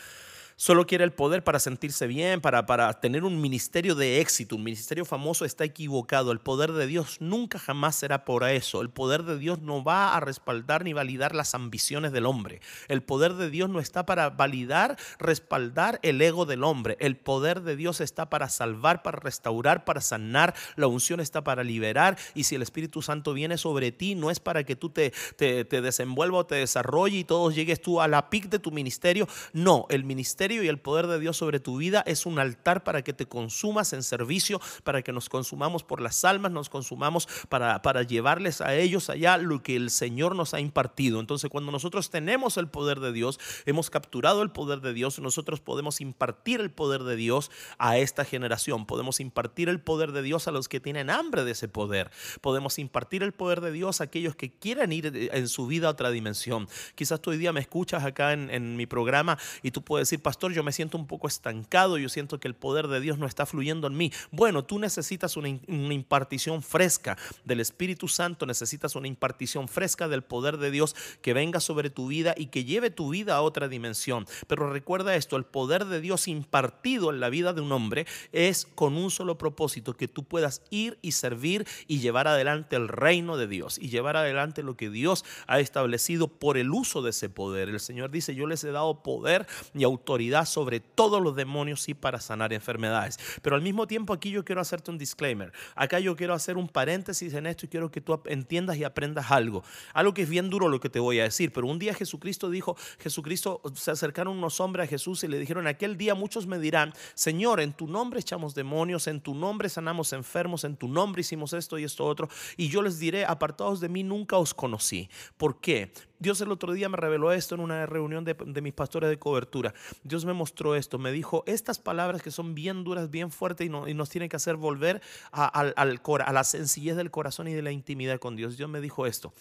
solo 0.59 0.85
quiere 0.85 1.05
el 1.05 1.13
poder 1.13 1.41
para 1.41 1.57
sentirse 1.57 2.05
bien, 2.05 2.41
para, 2.41 2.65
para 2.65 2.99
tener 2.99 3.23
un 3.23 3.39
ministerio 3.39 3.95
de 3.95 4.19
éxito, 4.19 4.57
un 4.57 4.63
ministerio 4.65 5.05
famoso, 5.05 5.45
está 5.45 5.63
equivocado. 5.63 6.33
El 6.33 6.41
poder 6.41 6.73
de 6.73 6.85
Dios 6.85 7.21
nunca 7.21 7.57
jamás 7.57 7.95
será 7.95 8.25
por 8.25 8.43
eso. 8.43 8.81
El 8.81 8.89
poder 8.89 9.23
de 9.23 9.37
Dios 9.37 9.61
no 9.61 9.85
va 9.85 10.17
a 10.17 10.19
respaldar 10.19 10.83
ni 10.83 10.91
validar 10.91 11.33
las 11.33 11.55
ambiciones 11.55 12.11
del 12.11 12.25
hombre. 12.25 12.59
El 12.89 13.01
poder 13.01 13.35
de 13.35 13.49
Dios 13.49 13.69
no 13.69 13.79
está 13.79 14.05
para 14.05 14.31
validar, 14.31 14.97
respaldar 15.17 15.97
el 16.03 16.21
ego 16.21 16.45
del 16.45 16.65
hombre. 16.65 16.97
El 16.99 17.15
poder 17.15 17.61
de 17.61 17.77
Dios 17.77 18.01
está 18.01 18.29
para 18.29 18.49
salvar, 18.49 19.01
para 19.01 19.17
restaurar, 19.17 19.85
para 19.85 20.01
sanar. 20.01 20.53
La 20.75 20.87
unción 20.87 21.21
está 21.21 21.41
para 21.41 21.63
liberar. 21.63 22.17
Y 22.35 22.43
si 22.43 22.55
el 22.55 22.63
Espíritu 22.63 23.01
Santo 23.01 23.31
viene 23.31 23.57
sobre 23.57 23.93
ti, 23.93 24.13
no 24.13 24.29
es 24.29 24.41
para 24.41 24.65
que 24.65 24.75
tú 24.75 24.89
te, 24.89 25.13
te, 25.37 25.63
te 25.63 25.81
desenvuelvas 25.81 26.41
o 26.41 26.45
te 26.47 26.55
desarrolles 26.55 27.21
y 27.21 27.23
todos 27.23 27.55
llegues 27.55 27.81
tú 27.81 28.01
a 28.01 28.09
la 28.09 28.29
pic 28.29 28.49
de 28.49 28.59
tu 28.59 28.71
ministerio. 28.71 29.25
No, 29.53 29.85
el 29.89 30.03
ministerio 30.03 30.48
y 30.51 30.67
el 30.67 30.79
poder 30.79 31.07
de 31.07 31.19
Dios 31.19 31.37
sobre 31.37 31.59
tu 31.59 31.77
vida 31.77 32.03
es 32.05 32.25
un 32.25 32.39
altar 32.39 32.83
para 32.83 33.03
que 33.03 33.13
te 33.13 33.27
consumas 33.27 33.93
en 33.93 34.03
servicio, 34.03 34.59
para 34.83 35.01
que 35.01 35.11
nos 35.11 35.29
consumamos 35.29 35.83
por 35.83 36.01
las 36.01 36.25
almas, 36.25 36.51
nos 36.51 36.69
consumamos 36.69 37.27
para, 37.49 37.81
para 37.81 38.03
llevarles 38.03 38.61
a 38.61 38.75
ellos 38.75 39.09
allá 39.09 39.37
lo 39.37 39.61
que 39.61 39.75
el 39.75 39.91
Señor 39.91 40.35
nos 40.35 40.53
ha 40.53 40.59
impartido. 40.59 41.19
Entonces 41.19 41.49
cuando 41.49 41.71
nosotros 41.71 42.09
tenemos 42.09 42.57
el 42.57 42.67
poder 42.67 42.99
de 42.99 43.11
Dios, 43.11 43.39
hemos 43.65 43.89
capturado 43.89 44.41
el 44.41 44.51
poder 44.51 44.81
de 44.81 44.93
Dios, 44.93 45.19
nosotros 45.19 45.59
podemos 45.59 46.01
impartir 46.01 46.61
el 46.61 46.71
poder 46.71 47.03
de 47.03 47.15
Dios 47.15 47.51
a 47.77 47.97
esta 47.97 48.25
generación, 48.25 48.85
podemos 48.85 49.19
impartir 49.19 49.69
el 49.69 49.79
poder 49.79 50.11
de 50.11 50.21
Dios 50.21 50.47
a 50.47 50.51
los 50.51 50.67
que 50.67 50.79
tienen 50.79 51.09
hambre 51.09 51.43
de 51.43 51.51
ese 51.51 51.67
poder, 51.67 52.11
podemos 52.41 52.79
impartir 52.79 53.23
el 53.23 53.33
poder 53.33 53.61
de 53.61 53.71
Dios 53.71 54.01
a 54.01 54.05
aquellos 54.05 54.35
que 54.35 54.51
quieran 54.51 54.91
ir 54.91 55.29
en 55.31 55.47
su 55.47 55.67
vida 55.67 55.87
a 55.87 55.91
otra 55.91 56.09
dimensión. 56.11 56.67
Quizás 56.95 57.21
tú 57.21 57.31
hoy 57.31 57.37
día 57.37 57.53
me 57.53 57.59
escuchas 57.59 58.03
acá 58.03 58.33
en, 58.33 58.49
en 58.49 58.75
mi 58.75 58.85
programa 58.85 59.37
y 59.61 59.71
tú 59.71 59.83
puedes 59.83 60.09
decir, 60.09 60.21
pastor, 60.21 60.38
yo 60.47 60.63
me 60.63 60.71
siento 60.71 60.97
un 60.97 61.07
poco 61.07 61.27
estancado, 61.27 61.97
yo 61.97 62.09
siento 62.09 62.39
que 62.39 62.47
el 62.47 62.55
poder 62.55 62.87
de 62.87 63.01
Dios 63.01 63.17
no 63.17 63.25
está 63.25 63.45
fluyendo 63.45 63.87
en 63.87 63.97
mí. 63.97 64.11
Bueno, 64.31 64.63
tú 64.63 64.79
necesitas 64.79 65.37
una, 65.37 65.49
una 65.67 65.93
impartición 65.93 66.63
fresca 66.63 67.17
del 67.43 67.59
Espíritu 67.59 68.07
Santo, 68.07 68.45
necesitas 68.45 68.95
una 68.95 69.07
impartición 69.07 69.67
fresca 69.67 70.07
del 70.07 70.23
poder 70.23 70.57
de 70.57 70.71
Dios 70.71 70.95
que 71.21 71.33
venga 71.33 71.59
sobre 71.59 71.89
tu 71.89 72.07
vida 72.07 72.33
y 72.37 72.47
que 72.47 72.63
lleve 72.63 72.89
tu 72.89 73.09
vida 73.09 73.35
a 73.35 73.41
otra 73.41 73.67
dimensión. 73.67 74.25
Pero 74.47 74.71
recuerda 74.71 75.15
esto, 75.15 75.35
el 75.35 75.45
poder 75.45 75.85
de 75.85 76.01
Dios 76.01 76.27
impartido 76.27 77.09
en 77.09 77.19
la 77.19 77.29
vida 77.29 77.53
de 77.53 77.61
un 77.61 77.71
hombre 77.71 78.05
es 78.31 78.67
con 78.75 78.95
un 78.95 79.11
solo 79.11 79.37
propósito, 79.37 79.95
que 79.95 80.07
tú 80.07 80.23
puedas 80.23 80.61
ir 80.69 80.97
y 81.01 81.13
servir 81.13 81.67
y 81.87 81.99
llevar 81.99 82.27
adelante 82.27 82.75
el 82.75 82.87
reino 82.87 83.37
de 83.37 83.47
Dios 83.47 83.77
y 83.79 83.89
llevar 83.89 84.17
adelante 84.17 84.63
lo 84.63 84.75
que 84.77 84.89
Dios 84.89 85.25
ha 85.47 85.59
establecido 85.59 86.27
por 86.27 86.57
el 86.57 86.71
uso 86.71 87.01
de 87.01 87.11
ese 87.11 87.29
poder. 87.29 87.69
El 87.69 87.79
Señor 87.79 88.11
dice, 88.11 88.35
yo 88.35 88.47
les 88.47 88.63
he 88.63 88.71
dado 88.71 89.03
poder 89.03 89.47
y 89.73 89.83
autoridad 89.83 90.18
sobre 90.45 90.79
todos 90.79 91.21
los 91.21 91.35
demonios 91.35 91.87
y 91.89 91.93
para 91.93 92.19
sanar 92.19 92.53
enfermedades. 92.53 93.17
Pero 93.41 93.55
al 93.55 93.61
mismo 93.61 93.87
tiempo 93.87 94.13
aquí 94.13 94.31
yo 94.31 94.43
quiero 94.43 94.61
hacerte 94.61 94.91
un 94.91 94.97
disclaimer. 94.97 95.51
Acá 95.75 95.99
yo 95.99 96.15
quiero 96.15 96.33
hacer 96.33 96.57
un 96.57 96.67
paréntesis 96.67 97.33
en 97.33 97.45
esto 97.45 97.65
y 97.65 97.69
quiero 97.69 97.89
que 97.91 98.01
tú 98.01 98.21
entiendas 98.25 98.77
y 98.77 98.83
aprendas 98.83 99.31
algo. 99.31 99.63
Algo 99.93 100.13
que 100.13 100.23
es 100.23 100.29
bien 100.29 100.49
duro 100.49 100.67
lo 100.69 100.79
que 100.79 100.89
te 100.89 100.99
voy 100.99 101.19
a 101.19 101.23
decir, 101.23 101.51
pero 101.53 101.67
un 101.67 101.79
día 101.79 101.93
Jesucristo 101.93 102.49
dijo, 102.49 102.75
Jesucristo 102.99 103.61
se 103.75 103.91
acercaron 103.91 104.37
unos 104.37 104.59
hombres 104.59 104.85
a 104.85 104.89
Jesús 104.89 105.23
y 105.23 105.27
le 105.27 105.39
dijeron, 105.39 105.67
aquel 105.67 105.97
día 105.97 106.15
muchos 106.15 106.47
me 106.47 106.59
dirán, 106.59 106.93
Señor, 107.13 107.61
en 107.61 107.73
tu 107.73 107.87
nombre 107.87 108.19
echamos 108.19 108.55
demonios, 108.55 109.07
en 109.07 109.21
tu 109.21 109.33
nombre 109.33 109.69
sanamos 109.69 110.13
enfermos, 110.13 110.63
en 110.63 110.75
tu 110.75 110.87
nombre 110.87 111.21
hicimos 111.21 111.53
esto 111.53 111.77
y 111.79 111.83
esto 111.83 112.05
otro. 112.05 112.29
Y 112.57 112.69
yo 112.69 112.81
les 112.81 112.99
diré, 112.99 113.25
apartados 113.25 113.79
de 113.79 113.89
mí, 113.89 114.03
nunca 114.03 114.37
os 114.37 114.53
conocí. 114.53 115.09
¿Por 115.37 115.59
qué? 115.59 115.91
Dios 116.19 116.41
el 116.41 116.51
otro 116.51 116.73
día 116.73 116.89
me 116.89 116.97
reveló 116.97 117.31
esto 117.31 117.55
en 117.55 117.61
una 117.61 117.85
reunión 117.85 118.25
de, 118.25 118.61
mis 118.61 118.73
pastores 118.73 119.09
de 119.09 119.17
cobertura. 119.17 119.73
Dios 120.03 120.25
me 120.25 120.33
mostró 120.33 120.75
esto, 120.75 120.99
me 120.99 121.13
dijo 121.13 121.43
estas 121.47 121.79
palabras 121.79 122.21
que 122.21 122.29
son 122.29 122.53
bien 122.53 122.83
duras, 122.83 123.09
bien 123.09 123.31
fuertes 123.31 123.67
y, 123.67 123.69
nos 123.69 124.09
tienen 124.09 124.27
que 124.27 124.35
hacer 124.35 124.57
volver 124.57 125.01
a, 125.31 125.47
a 125.47 126.33
la 126.33 126.43
sencillez 126.43 126.97
del 126.97 127.09
corazón 127.09 127.47
y 127.47 127.53
de 127.53 127.61
la 127.61 127.71
intimidad 127.71 128.19
con 128.19 128.35
Dios. 128.35 128.57
Dios 128.57 128.69
me 128.69 128.81
dijo 128.81 129.05
esto, 129.07 129.33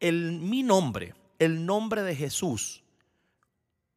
el, 0.00 0.40
mi 0.40 0.64
nombre, 0.64 1.14
el 1.38 1.64
nombre 1.64 2.02
de 2.02 2.16
Jesús, 2.16 2.82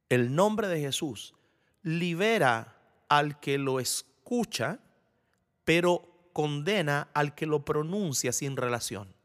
el 0.09 0.35
nombre 0.35 0.67
de 0.67 0.79
Jesús 0.79 1.33
libera 1.81 2.75
al 3.09 3.39
que 3.39 3.57
lo 3.57 3.79
escucha, 3.79 4.79
pero 5.65 6.29
condena 6.33 7.09
al 7.13 7.33
que 7.33 7.47
lo 7.47 7.65
pronuncia 7.65 8.31
sin 8.31 8.57
relación. 8.57 9.16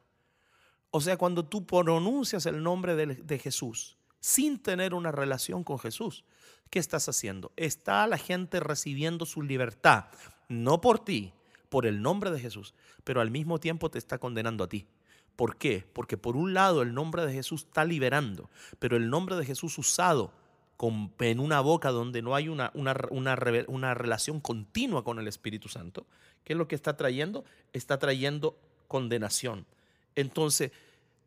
O 0.95 1.01
sea, 1.01 1.17
cuando 1.17 1.47
tú 1.47 1.65
pronuncias 1.65 2.45
el 2.45 2.63
nombre 2.63 2.95
de, 2.95 3.39
Jesús 3.39 3.97
sin 4.21 4.59
tener 4.59 4.93
una 4.93 5.11
relación 5.11 5.65
con 5.65 5.79
Jesús, 5.79 6.23
¿qué 6.69 6.79
estás 6.79 7.09
haciendo? 7.09 7.51
Está 7.57 8.07
la 8.07 8.19
gente 8.19 8.61
recibiendo 8.61 9.25
su 9.25 9.41
libertad, 9.41 10.05
no 10.51 10.83
por 10.83 11.03
ti, 11.03 11.33
por 11.71 11.87
el 11.87 12.03
nombre 12.03 12.31
de 12.31 12.39
Jesús, 12.39 12.75
pero 13.05 13.23
al 13.23 13.31
mismo 13.31 13.59
tiempo 13.59 13.91
te 13.91 13.97
está 13.99 14.19
condenando 14.19 14.65
a 14.65 14.69
ti. 14.69 14.87
¿Por 15.35 15.57
qué? 15.57 15.87
Porque 15.95 16.19
por 16.19 16.37
un 16.37 16.53
lado 16.53 16.83
el 16.83 16.93
nombre 16.93 17.25
de 17.25 17.33
Jesús 17.33 17.65
está 17.65 17.87
liberando, 17.87 18.51
pero 18.79 18.99
el 18.99 19.09
nombre 19.09 19.37
de 19.37 19.47
Jesús 19.47 19.79
usado 19.79 20.31
en 21.21 21.41
una 21.41 21.61
boca 21.61 21.91
donde 21.91 22.21
no 22.21 22.35
hay 22.35 22.49
una, 22.49 22.71
una, 22.75 22.95
una 23.11 23.95
relación 23.95 24.41
continua 24.41 25.05
con 25.05 25.19
el 25.19 25.27
Espíritu 25.27 25.71
Santo, 25.71 26.07
¿qué 26.45 26.53
es 26.53 26.59
lo 26.59 26.69
que 26.69 26.75
está 26.75 26.99
trayendo? 26.99 27.47
Está 27.73 27.99
trayendo 27.99 28.59
condenación. 28.89 29.65
Entonces, 30.15 30.73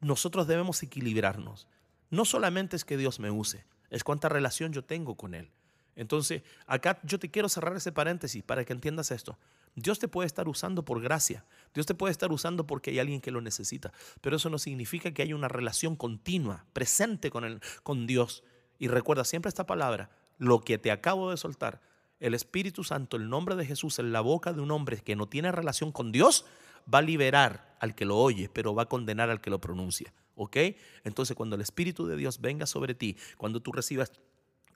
nosotros 0.02 0.48
debemos 0.48 0.82
equilibrarnos. 0.84 1.68
No 2.10 2.26
solamente 2.26 2.76
es 2.76 2.86
que 2.86 2.98
Dios 2.98 3.20
me 3.20 3.32
use, 3.32 3.66
es 3.90 4.04
cuánta 4.04 4.30
relación 4.30 4.74
yo 4.74 4.84
tengo 4.84 5.16
con 5.16 5.34
Él. 5.34 5.50
Entonces, 5.96 6.44
acá 6.68 7.00
yo 7.04 7.20
te 7.20 7.32
quiero 7.32 7.48
cerrar 7.48 7.76
ese 7.76 7.92
paréntesis 7.92 8.44
para 8.44 8.66
que 8.66 8.74
entiendas 8.74 9.12
esto. 9.12 9.38
Dios 9.76 10.00
te 10.00 10.08
puede 10.08 10.28
estar 10.28 10.48
usando 10.48 10.86
por 10.86 11.02
gracia, 11.02 11.46
Dios 11.74 11.86
te 11.86 11.96
puede 11.96 12.12
estar 12.12 12.32
usando 12.32 12.66
porque 12.66 12.92
hay 12.92 13.00
alguien 13.00 13.20
que 13.20 13.32
lo 13.32 13.42
necesita, 13.42 13.92
pero 14.22 14.38
eso 14.38 14.50
no 14.50 14.58
significa 14.58 15.12
que 15.12 15.22
haya 15.22 15.36
una 15.36 15.50
relación 15.50 15.96
continua, 15.98 16.66
presente 16.72 17.30
con, 17.30 17.44
el, 17.44 17.62
con 17.84 18.08
Dios. 18.08 18.44
Y 18.80 18.88
recuerda 18.88 19.26
siempre 19.26 19.50
esta 19.50 19.66
palabra, 19.66 20.10
lo 20.38 20.62
que 20.62 20.78
te 20.78 20.92
acabo 20.92 21.32
de 21.32 21.38
soltar, 21.38 21.82
el 22.20 22.34
Espíritu 22.34 22.84
Santo, 22.84 23.18
el 23.18 23.30
nombre 23.30 23.56
de 23.56 23.66
Jesús 23.66 24.00
en 24.00 24.14
la 24.14 24.22
boca 24.22 24.54
de 24.54 24.62
un 24.62 24.72
hombre 24.72 24.98
que 24.98 25.16
no 25.16 25.28
tiene 25.28 25.52
relación 25.52 25.92
con 25.92 26.12
Dios, 26.12 26.46
va 26.92 27.00
a 27.00 27.02
liberar 27.02 27.76
al 27.80 27.96
que 27.96 28.06
lo 28.06 28.18
oye, 28.18 28.50
pero 28.50 28.74
va 28.74 28.84
a 28.84 28.90
condenar 28.90 29.30
al 29.30 29.42
que 29.42 29.50
lo 29.50 29.60
pronuncia. 29.60 30.14
¿ok? 30.36 30.58
Entonces 31.04 31.36
cuando 31.36 31.56
el 31.56 31.62
Espíritu 31.62 32.06
de 32.06 32.18
Dios 32.18 32.40
venga 32.40 32.66
sobre 32.66 32.94
ti, 32.94 33.18
cuando 33.38 33.62
tú 33.62 33.72
recibas 33.72 34.12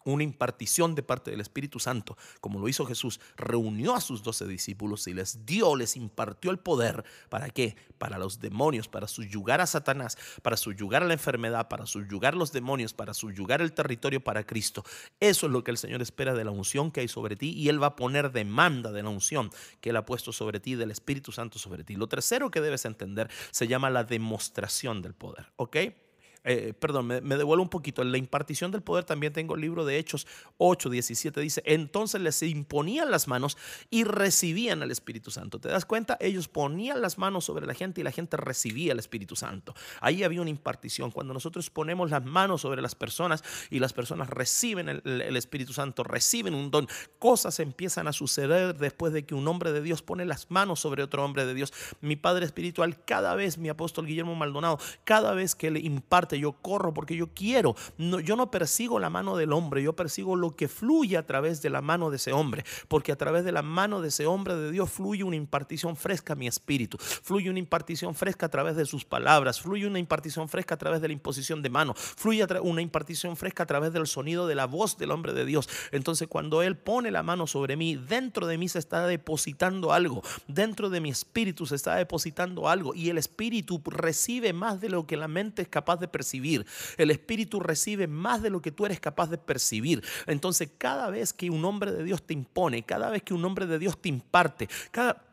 una 0.06 0.24
impartición 0.24 0.96
de 0.96 1.04
parte 1.04 1.32
del 1.32 1.42
Espíritu 1.42 1.80
Santo, 1.80 2.18
como 2.42 2.60
lo 2.60 2.68
hizo 2.68 2.86
Jesús, 2.86 3.20
reunió 3.38 3.96
a 3.96 4.02
sus 4.02 4.24
doce 4.24 4.46
discípulos 4.48 5.08
y 5.08 5.14
les 5.14 5.46
dio, 5.46 5.76
les 5.76 5.96
impartió 5.96 6.52
el 6.52 6.60
poder. 6.60 7.04
¿Para 7.30 7.50
qué? 7.50 7.76
Para 7.98 8.18
los 8.18 8.40
demonios, 8.40 8.88
para 8.88 9.08
subyugar 9.08 9.62
a 9.62 9.68
Satanás, 9.68 10.18
para 10.42 10.58
subyugar 10.58 11.04
a 11.04 11.08
la 11.08 11.14
enfermedad, 11.14 11.68
para 11.68 11.86
subyugar 11.86 12.36
los 12.36 12.52
demonios, 12.52 12.94
para 12.94 13.14
subyugar 13.14 13.62
el 13.62 13.74
territorio 13.74 14.24
para 14.24 14.46
Cristo. 14.46 14.84
Eso 15.20 15.46
es 15.46 15.52
lo 15.52 15.64
que 15.64 15.72
el 15.72 15.78
Señor 15.78 16.02
espera 16.02 16.34
de 16.34 16.46
la 16.46 16.52
unción 16.52 16.92
que 16.92 17.02
hay 17.02 17.08
sobre 17.08 17.36
ti 17.36 17.52
y 17.52 17.70
Él 17.70 17.82
va 17.82 17.88
a 17.88 17.96
poner 17.96 18.32
demanda 18.32 18.92
de 18.92 19.04
la 19.04 19.10
unción 19.10 19.50
que 19.82 19.90
Él 19.90 19.98
ha 19.98 20.06
puesto 20.06 20.32
sobre 20.32 20.60
ti, 20.60 20.76
del 20.76 20.92
Espíritu 20.92 21.32
Santo 21.32 21.60
sobre 21.60 21.84
ti. 21.84 21.96
Lo 21.96 22.08
tercero 22.08 22.52
que 22.52 22.62
debes 22.62 22.86
entender 22.86 23.30
se 23.52 23.68
llama 23.68 23.90
la 23.90 24.04
demostración 24.04 25.02
del 25.02 25.14
poder, 25.14 25.48
¿ok? 25.56 25.78
Eh, 26.44 26.74
perdón, 26.80 27.08
me, 27.08 27.20
devuelvo 27.22 27.64
un 27.64 27.70
poquito. 27.70 28.02
En 28.02 28.12
la 28.12 28.18
impartición 28.18 28.72
del 28.72 28.82
poder 28.82 29.04
también 29.04 29.34
tengo 29.34 29.56
el 29.56 29.62
libro 29.62 29.86
de 29.86 29.98
Hechos 29.98 30.28
8, 30.58 30.90
17. 30.90 31.42
Dice, 31.42 31.62
entonces 31.66 32.22
les 32.22 32.42
imponían 32.44 33.12
las 33.12 33.28
manos 33.28 33.58
y 33.90 34.04
recibían 34.04 34.82
al 34.82 34.92
Espíritu 34.92 35.32
Santo. 35.32 35.60
¿Te 35.60 35.70
das 35.70 35.86
cuenta? 35.86 36.18
Ellos 36.20 36.48
ponían 36.48 37.02
las 37.02 37.18
manos 37.18 37.46
sobre 37.46 37.66
la 37.66 37.74
gente 37.74 38.02
y 38.02 38.04
la 38.04 38.12
gente 38.12 38.38
recibía 38.38 38.94
el 38.94 39.00
Espíritu 39.00 39.36
Santo. 39.36 39.74
Ahí 40.02 40.24
había 40.24 40.42
una 40.42 40.50
impartición. 40.50 41.12
Cuando 41.12 41.34
nosotros 41.34 41.70
ponemos 41.70 42.10
las 42.10 42.24
manos 42.24 42.62
sobre 42.62 42.82
las 42.82 42.96
personas 42.96 43.44
y 43.70 43.80
las 43.80 43.94
personas 43.94 44.30
reciben 44.30 44.90
el 44.90 45.38
Espíritu 45.38 45.74
Santo, 45.74 46.04
reciben 46.04 46.54
un 46.54 46.72
don, 46.72 46.88
cosas 47.20 47.60
empiezan 47.60 48.08
a 48.08 48.14
suceder 48.14 48.78
después 48.78 49.14
de 49.14 49.26
que 49.26 49.36
un 49.36 49.48
hombre 49.48 49.72
de 49.72 49.82
Dios 49.82 50.02
pone 50.02 50.26
las 50.26 50.50
manos 50.50 50.80
sobre 50.80 51.04
otro 51.04 51.24
hombre 51.24 51.46
de 51.46 51.54
Dios. 51.54 51.74
Mi 52.02 52.16
Padre 52.16 52.46
Espiritual, 52.46 53.04
cada 53.04 53.36
vez, 53.36 53.58
mi 53.58 53.70
apóstol 53.70 54.06
Guillermo 54.06 54.36
Maldonado, 54.36 54.80
cada 55.04 55.34
vez 55.34 55.56
que 55.56 55.72
le 55.72 55.80
imparte 55.80 56.29
yo 56.38 56.52
corro 56.52 56.94
porque 56.94 57.16
yo 57.16 57.34
quiero. 57.34 57.76
Yo 57.98 58.36
no 58.36 58.52
persigo 58.52 59.00
la 59.00 59.10
mano 59.10 59.38
del 59.38 59.54
hombre, 59.54 59.82
yo 59.82 59.96
persigo 59.96 60.36
lo 60.36 60.56
que 60.56 60.68
fluye 60.68 61.18
a 61.18 61.26
través 61.26 61.62
de 61.62 61.70
la 61.70 61.82
mano 61.82 62.10
de 62.10 62.18
ese 62.18 62.34
hombre, 62.34 62.66
porque 62.88 63.12
a 63.12 63.16
través 63.16 63.46
de 63.46 63.52
la 63.52 63.62
mano 63.62 64.02
de 64.02 64.10
ese 64.10 64.26
hombre 64.26 64.56
de 64.56 64.72
Dios 64.72 64.90
fluye 64.92 65.24
una 65.24 65.36
impartición 65.38 65.96
fresca 65.96 66.34
a 66.34 66.36
mi 66.36 66.48
espíritu, 66.48 66.98
fluye 67.00 67.50
una 67.50 67.60
impartición 67.60 68.14
fresca 68.14 68.48
a 68.48 68.50
través 68.50 68.76
de 68.76 68.86
sus 68.86 69.06
palabras, 69.06 69.62
fluye 69.62 69.88
una 69.88 70.00
impartición 70.00 70.50
fresca 70.50 70.76
a 70.76 70.78
través 70.78 71.02
de 71.02 71.08
la 71.08 71.14
imposición 71.14 71.62
de 71.62 71.70
mano, 71.70 71.94
fluye 71.96 72.46
una 72.62 72.82
impartición 72.82 73.38
fresca 73.38 73.64
a 73.64 73.66
través 73.66 73.94
del 73.94 74.08
sonido 74.08 74.48
de 74.48 74.56
la 74.56 74.66
voz 74.66 74.98
del 74.98 75.12
hombre 75.12 75.34
de 75.34 75.46
Dios. 75.46 75.70
Entonces 75.92 76.28
cuando 76.28 76.62
Él 76.62 76.78
pone 76.78 77.12
la 77.12 77.24
mano 77.24 77.48
sobre 77.48 77.78
mí, 77.78 77.96
dentro 77.96 78.48
de 78.48 78.58
mí 78.58 78.68
se 78.68 78.80
está 78.80 79.08
depositando 79.08 79.94
algo, 79.94 80.22
dentro 80.48 80.90
de 80.90 81.00
mi 81.00 81.10
espíritu 81.10 81.66
se 81.66 81.76
está 81.76 81.96
depositando 81.96 82.68
algo 82.68 82.94
y 82.94 83.10
el 83.10 83.18
espíritu 83.18 83.82
recibe 83.86 84.54
más 84.54 84.82
de 84.82 84.90
lo 84.90 85.06
que 85.06 85.18
la 85.18 85.28
mente 85.28 85.62
es 85.62 85.68
capaz 85.68 85.98
de 85.98 86.08
percibir. 86.08 86.19
El 86.98 87.12
Espíritu 87.12 87.60
recibe 87.60 88.08
más 88.08 88.42
de 88.42 88.50
lo 88.50 88.62
que 88.62 88.72
tú 88.72 88.86
eres 88.86 89.00
capaz 89.00 89.30
de 89.30 89.38
percibir. 89.38 90.04
Entonces, 90.28 90.70
cada 90.78 91.10
vez 91.10 91.34
que 91.34 91.50
un 91.50 91.64
hombre 91.66 91.92
de 91.92 92.04
Dios 92.04 92.24
te 92.24 92.34
impone, 92.34 92.84
cada 92.84 93.10
vez 93.10 93.24
que 93.24 93.34
un 93.34 93.46
hombre 93.46 93.66
de 93.66 93.80
Dios 93.80 94.02
te 94.02 94.10
imparte, 94.10 94.68
cada 94.92 95.29